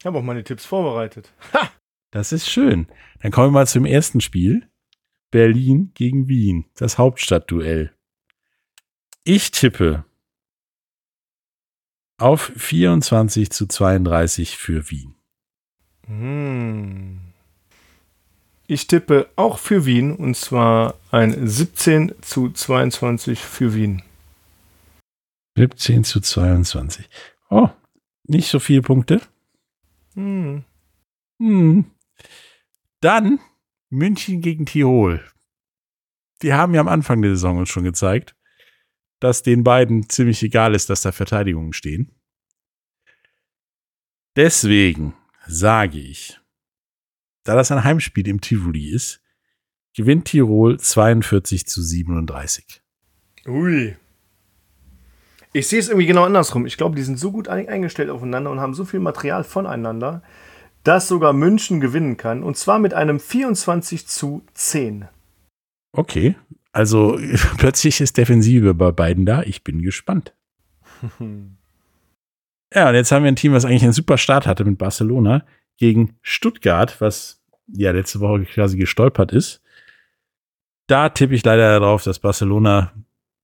[0.00, 1.32] Ich habe auch meine Tipps vorbereitet.
[1.54, 1.70] Ha!
[2.10, 2.88] Das ist schön.
[3.20, 4.68] Dann kommen wir mal zum ersten Spiel.
[5.30, 7.94] Berlin gegen Wien, das Hauptstadtduell.
[9.22, 10.04] Ich tippe
[12.16, 15.17] auf 24 zu 32 für Wien.
[16.08, 17.20] Hm.
[18.66, 24.02] Ich tippe auch für Wien und zwar ein 17 zu 22 für Wien.
[25.56, 27.08] 17 zu 22.
[27.50, 27.68] Oh,
[28.24, 29.20] nicht so viele Punkte.
[30.14, 30.64] Hm.
[31.38, 31.84] Hm.
[33.00, 33.38] Dann
[33.90, 35.24] München gegen Tirol.
[36.42, 38.34] Die haben ja am Anfang der Saison uns schon gezeigt,
[39.20, 42.14] dass den beiden ziemlich egal ist, dass da Verteidigungen stehen.
[44.36, 45.14] Deswegen
[45.48, 46.38] sage ich,
[47.44, 49.20] da das ein Heimspiel im Tivoli ist,
[49.96, 52.82] gewinnt Tirol 42 zu 37.
[53.46, 53.96] Ui.
[55.52, 56.66] Ich sehe es irgendwie genau andersrum.
[56.66, 60.22] Ich glaube, die sind so gut eingestellt aufeinander und haben so viel Material voneinander,
[60.84, 62.42] dass sogar München gewinnen kann.
[62.42, 65.08] Und zwar mit einem 24 zu 10.
[65.92, 66.36] Okay,
[66.70, 67.18] also
[67.56, 69.42] plötzlich ist Defensive bei beiden da.
[69.42, 70.34] Ich bin gespannt.
[72.74, 75.44] ja, und jetzt haben wir ein Team, was eigentlich einen super Start hatte mit Barcelona
[75.78, 79.62] gegen Stuttgart, was ja letzte Woche quasi gestolpert ist.
[80.86, 82.92] Da tippe ich leider darauf, dass Barcelona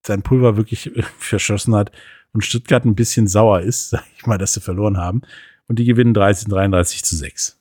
[0.07, 1.93] sein Pulver wirklich verschossen hat
[2.33, 5.23] und Stuttgart ein bisschen sauer ist, sag ich mal, dass sie verloren haben.
[5.67, 7.59] Und die gewinnen 13, 33 zu 6.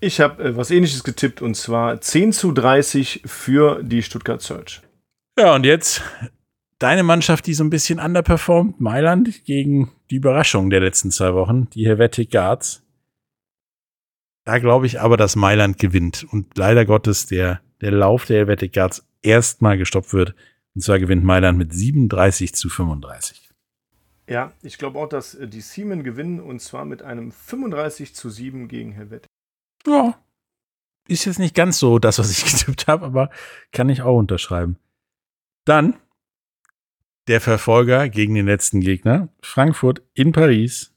[0.00, 4.82] Ich habe äh, was ähnliches getippt und zwar 10 zu 30 für die Stuttgart Search.
[5.38, 6.02] Ja, und jetzt
[6.84, 11.70] deine Mannschaft, die so ein bisschen underperformt, Mailand gegen die Überraschung der letzten zwei Wochen,
[11.70, 12.82] die Helvetic Guards.
[14.44, 18.74] Da glaube ich aber, dass Mailand gewinnt und leider Gottes der, der Lauf der Helvetic
[18.74, 20.34] Guards erstmal gestoppt wird.
[20.74, 23.48] Und zwar gewinnt Mailand mit 37 zu 35.
[24.28, 28.28] Ja, ich glaube auch, dass äh, die Siemen gewinnen und zwar mit einem 35 zu
[28.28, 29.30] 7 gegen Helvetic.
[29.86, 30.18] Ja,
[31.08, 33.30] ist jetzt nicht ganz so das, was ich getippt habe, aber
[33.72, 34.76] kann ich auch unterschreiben.
[35.64, 35.94] Dann
[37.28, 40.92] der Verfolger gegen den letzten Gegner, Frankfurt in Paris.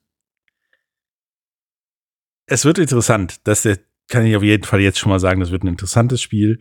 [2.45, 3.35] Es wird interessant.
[3.45, 3.67] Das
[4.07, 5.39] kann ich auf jeden Fall jetzt schon mal sagen.
[5.39, 6.59] Das wird ein interessantes Spiel.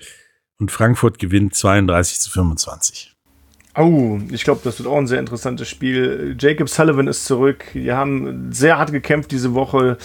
[0.58, 3.16] Und Frankfurt gewinnt 32 zu 25.
[3.78, 6.34] Oh, ich glaube, das wird auch ein sehr interessantes Spiel.
[6.40, 7.66] Jacob Sullivan ist zurück.
[7.74, 9.98] Die haben sehr hart gekämpft diese Woche.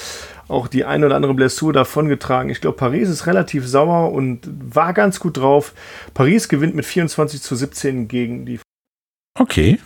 [0.49, 2.51] Auch die ein oder andere Blessur davongetragen.
[2.51, 5.73] Ich glaube, Paris ist relativ sauer und war ganz gut drauf.
[6.13, 8.59] Paris gewinnt mit 24 zu 17 gegen die.
[9.33, 9.79] Okay.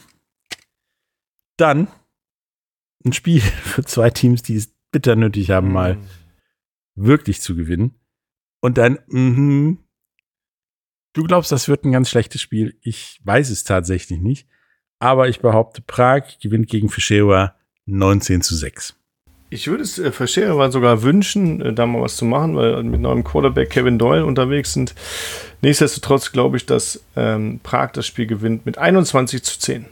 [1.58, 1.88] Dann
[3.06, 5.98] ein Spiel für zwei Teams, die es bitter nötig haben, mal
[6.96, 7.96] wirklich zu gewinnen.
[8.62, 9.86] Und dann, mhm,
[11.16, 12.78] Du glaubst, das wird ein ganz schlechtes Spiel.
[12.82, 14.50] Ich weiß es tatsächlich nicht.
[15.00, 19.00] Aber ich behaupte, Prag gewinnt gegen Fischewa 19 zu 6.
[19.56, 23.00] Ich würde es äh, Fischewa sogar wünschen, äh, da mal was zu machen, weil mit
[23.00, 24.94] neuem Quarterback Kevin Doyle unterwegs sind.
[25.62, 29.86] Nichtsdestotrotz glaube ich, dass ähm, Prag das Spiel gewinnt mit 21 zu 10.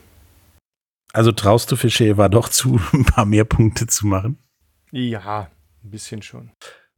[1.13, 4.37] Also traust du Fischewa doch zu, ein paar mehr Punkte zu machen?
[4.91, 5.49] Ja,
[5.81, 6.51] ein bisschen schon.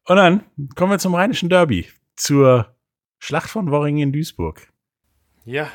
[0.08, 0.44] Und dann
[0.76, 1.88] kommen wir zum Rheinischen Derby.
[2.16, 2.76] Zur
[3.20, 4.70] Schlacht von Worringen in Duisburg.
[5.46, 5.70] Ja.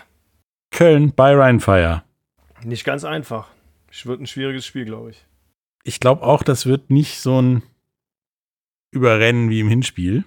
[0.73, 2.03] Köln bei Rheinfire.
[2.65, 3.49] Nicht ganz einfach.
[3.93, 5.25] Es wird ein schwieriges Spiel, glaube ich.
[5.91, 7.65] Ich glaube auch, das wird nicht so ein
[8.93, 10.25] Überrennen wie im Hinspiel.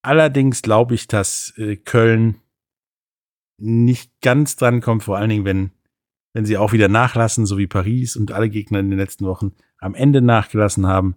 [0.00, 2.40] Allerdings glaube ich, dass äh, Köln
[3.58, 5.70] nicht ganz dran kommt, vor allen Dingen, wenn,
[6.32, 9.54] wenn sie auch wieder nachlassen, so wie Paris und alle Gegner in den letzten Wochen
[9.76, 11.16] am Ende nachgelassen haben.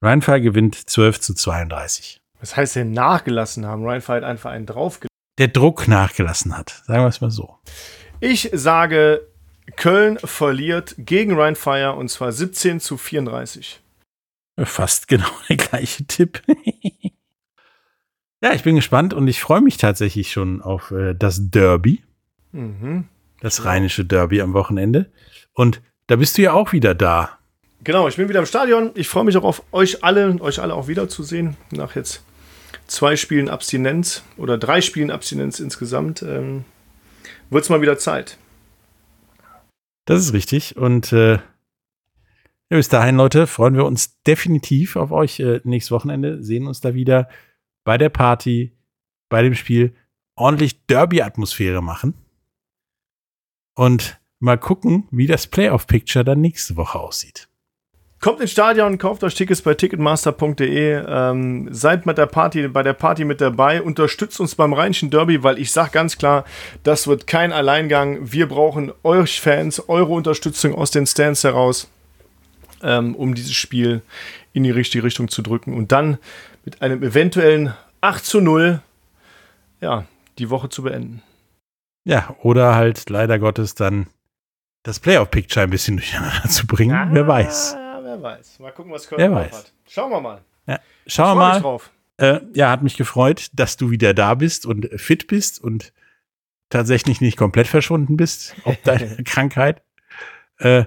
[0.00, 2.22] Rheinfire gewinnt 12 zu 32.
[2.40, 3.84] Was heißt denn nachgelassen haben?
[3.84, 4.98] Ryan Fight einfach einen drauf.
[5.36, 6.84] Der Druck nachgelassen hat.
[6.86, 7.58] Sagen wir es mal so.
[8.18, 9.28] Ich sage,
[9.76, 13.80] Köln verliert gegen Ryan Fire und zwar 17 zu 34.
[14.62, 16.42] Fast genau der gleiche Tipp.
[18.40, 22.02] ja, ich bin gespannt und ich freue mich tatsächlich schon auf äh, das Derby.
[22.52, 23.08] Mhm.
[23.40, 25.10] Das rheinische Derby am Wochenende.
[25.52, 27.38] Und da bist du ja auch wieder da.
[27.82, 28.92] Genau, ich bin wieder im Stadion.
[28.94, 32.22] Ich freue mich auch auf euch alle, euch alle auch wiederzusehen nach jetzt
[32.86, 36.64] zwei Spielen Abstinenz oder drei Spielen Abstinenz insgesamt, ähm,
[37.50, 38.38] wird es mal wieder Zeit.
[40.04, 40.76] Das ist richtig.
[40.76, 41.38] Und äh,
[42.68, 46.42] bis dahin, Leute, freuen wir uns definitiv auf euch äh, nächstes Wochenende.
[46.42, 47.28] Sehen uns da wieder
[47.84, 48.76] bei der Party,
[49.28, 49.94] bei dem Spiel.
[50.36, 52.14] Ordentlich Derby-Atmosphäre machen.
[53.76, 57.48] Und mal gucken, wie das Playoff-Picture dann nächste Woche aussieht.
[58.24, 62.94] Kommt ins Stadion, kauft euch Tickets bei ticketmaster.de, ähm, seid mit der Party, bei der
[62.94, 66.46] Party mit dabei, unterstützt uns beim Rheinischen Derby, weil ich sage ganz klar,
[66.84, 68.20] das wird kein Alleingang.
[68.22, 71.90] Wir brauchen euch Fans, eure Unterstützung aus den Stands heraus,
[72.82, 74.00] ähm, um dieses Spiel
[74.54, 76.16] in die richtige Richtung zu drücken und dann
[76.64, 78.80] mit einem eventuellen 8 zu 0
[79.82, 80.06] ja,
[80.38, 81.22] die Woche zu beenden.
[82.04, 84.06] Ja, oder halt leider Gottes dann
[84.82, 86.96] das Playoff-Picture ein bisschen durcheinander zu bringen.
[86.96, 87.83] Ah, wer weiß.
[88.14, 88.60] Wer weiß.
[88.60, 89.52] Mal gucken, was Köln wer weiß.
[89.52, 89.72] hat.
[89.88, 90.44] Schauen wir mal.
[90.66, 91.60] Ja, schauen wir mal.
[91.60, 91.90] Drauf.
[92.16, 95.92] Äh, ja, hat mich gefreut, dass du wieder da bist und fit bist und
[96.70, 99.82] tatsächlich nicht komplett verschwunden bist, ob deine Krankheit.
[100.58, 100.84] Äh,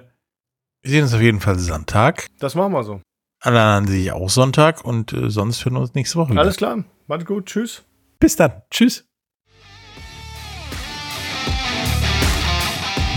[0.82, 2.28] wir sehen uns auf jeden Fall Sonntag.
[2.38, 3.02] Das machen wir so.
[3.40, 6.30] Alle anderen sehe ich auch Sonntag und äh, sonst hören wir uns nächste Woche.
[6.30, 6.40] Wieder.
[6.40, 6.84] Alles klar.
[7.06, 7.46] Macht gut.
[7.46, 7.84] Tschüss.
[8.18, 8.62] Bis dann.
[8.70, 9.07] Tschüss.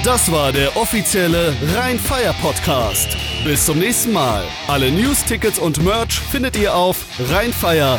[0.03, 3.15] Das war der offizielle Rhein-Fire Podcast.
[3.43, 4.43] Bis zum nächsten Mal.
[4.67, 7.97] Alle News, Tickets und Merch findet ihr auf rheinfire.de.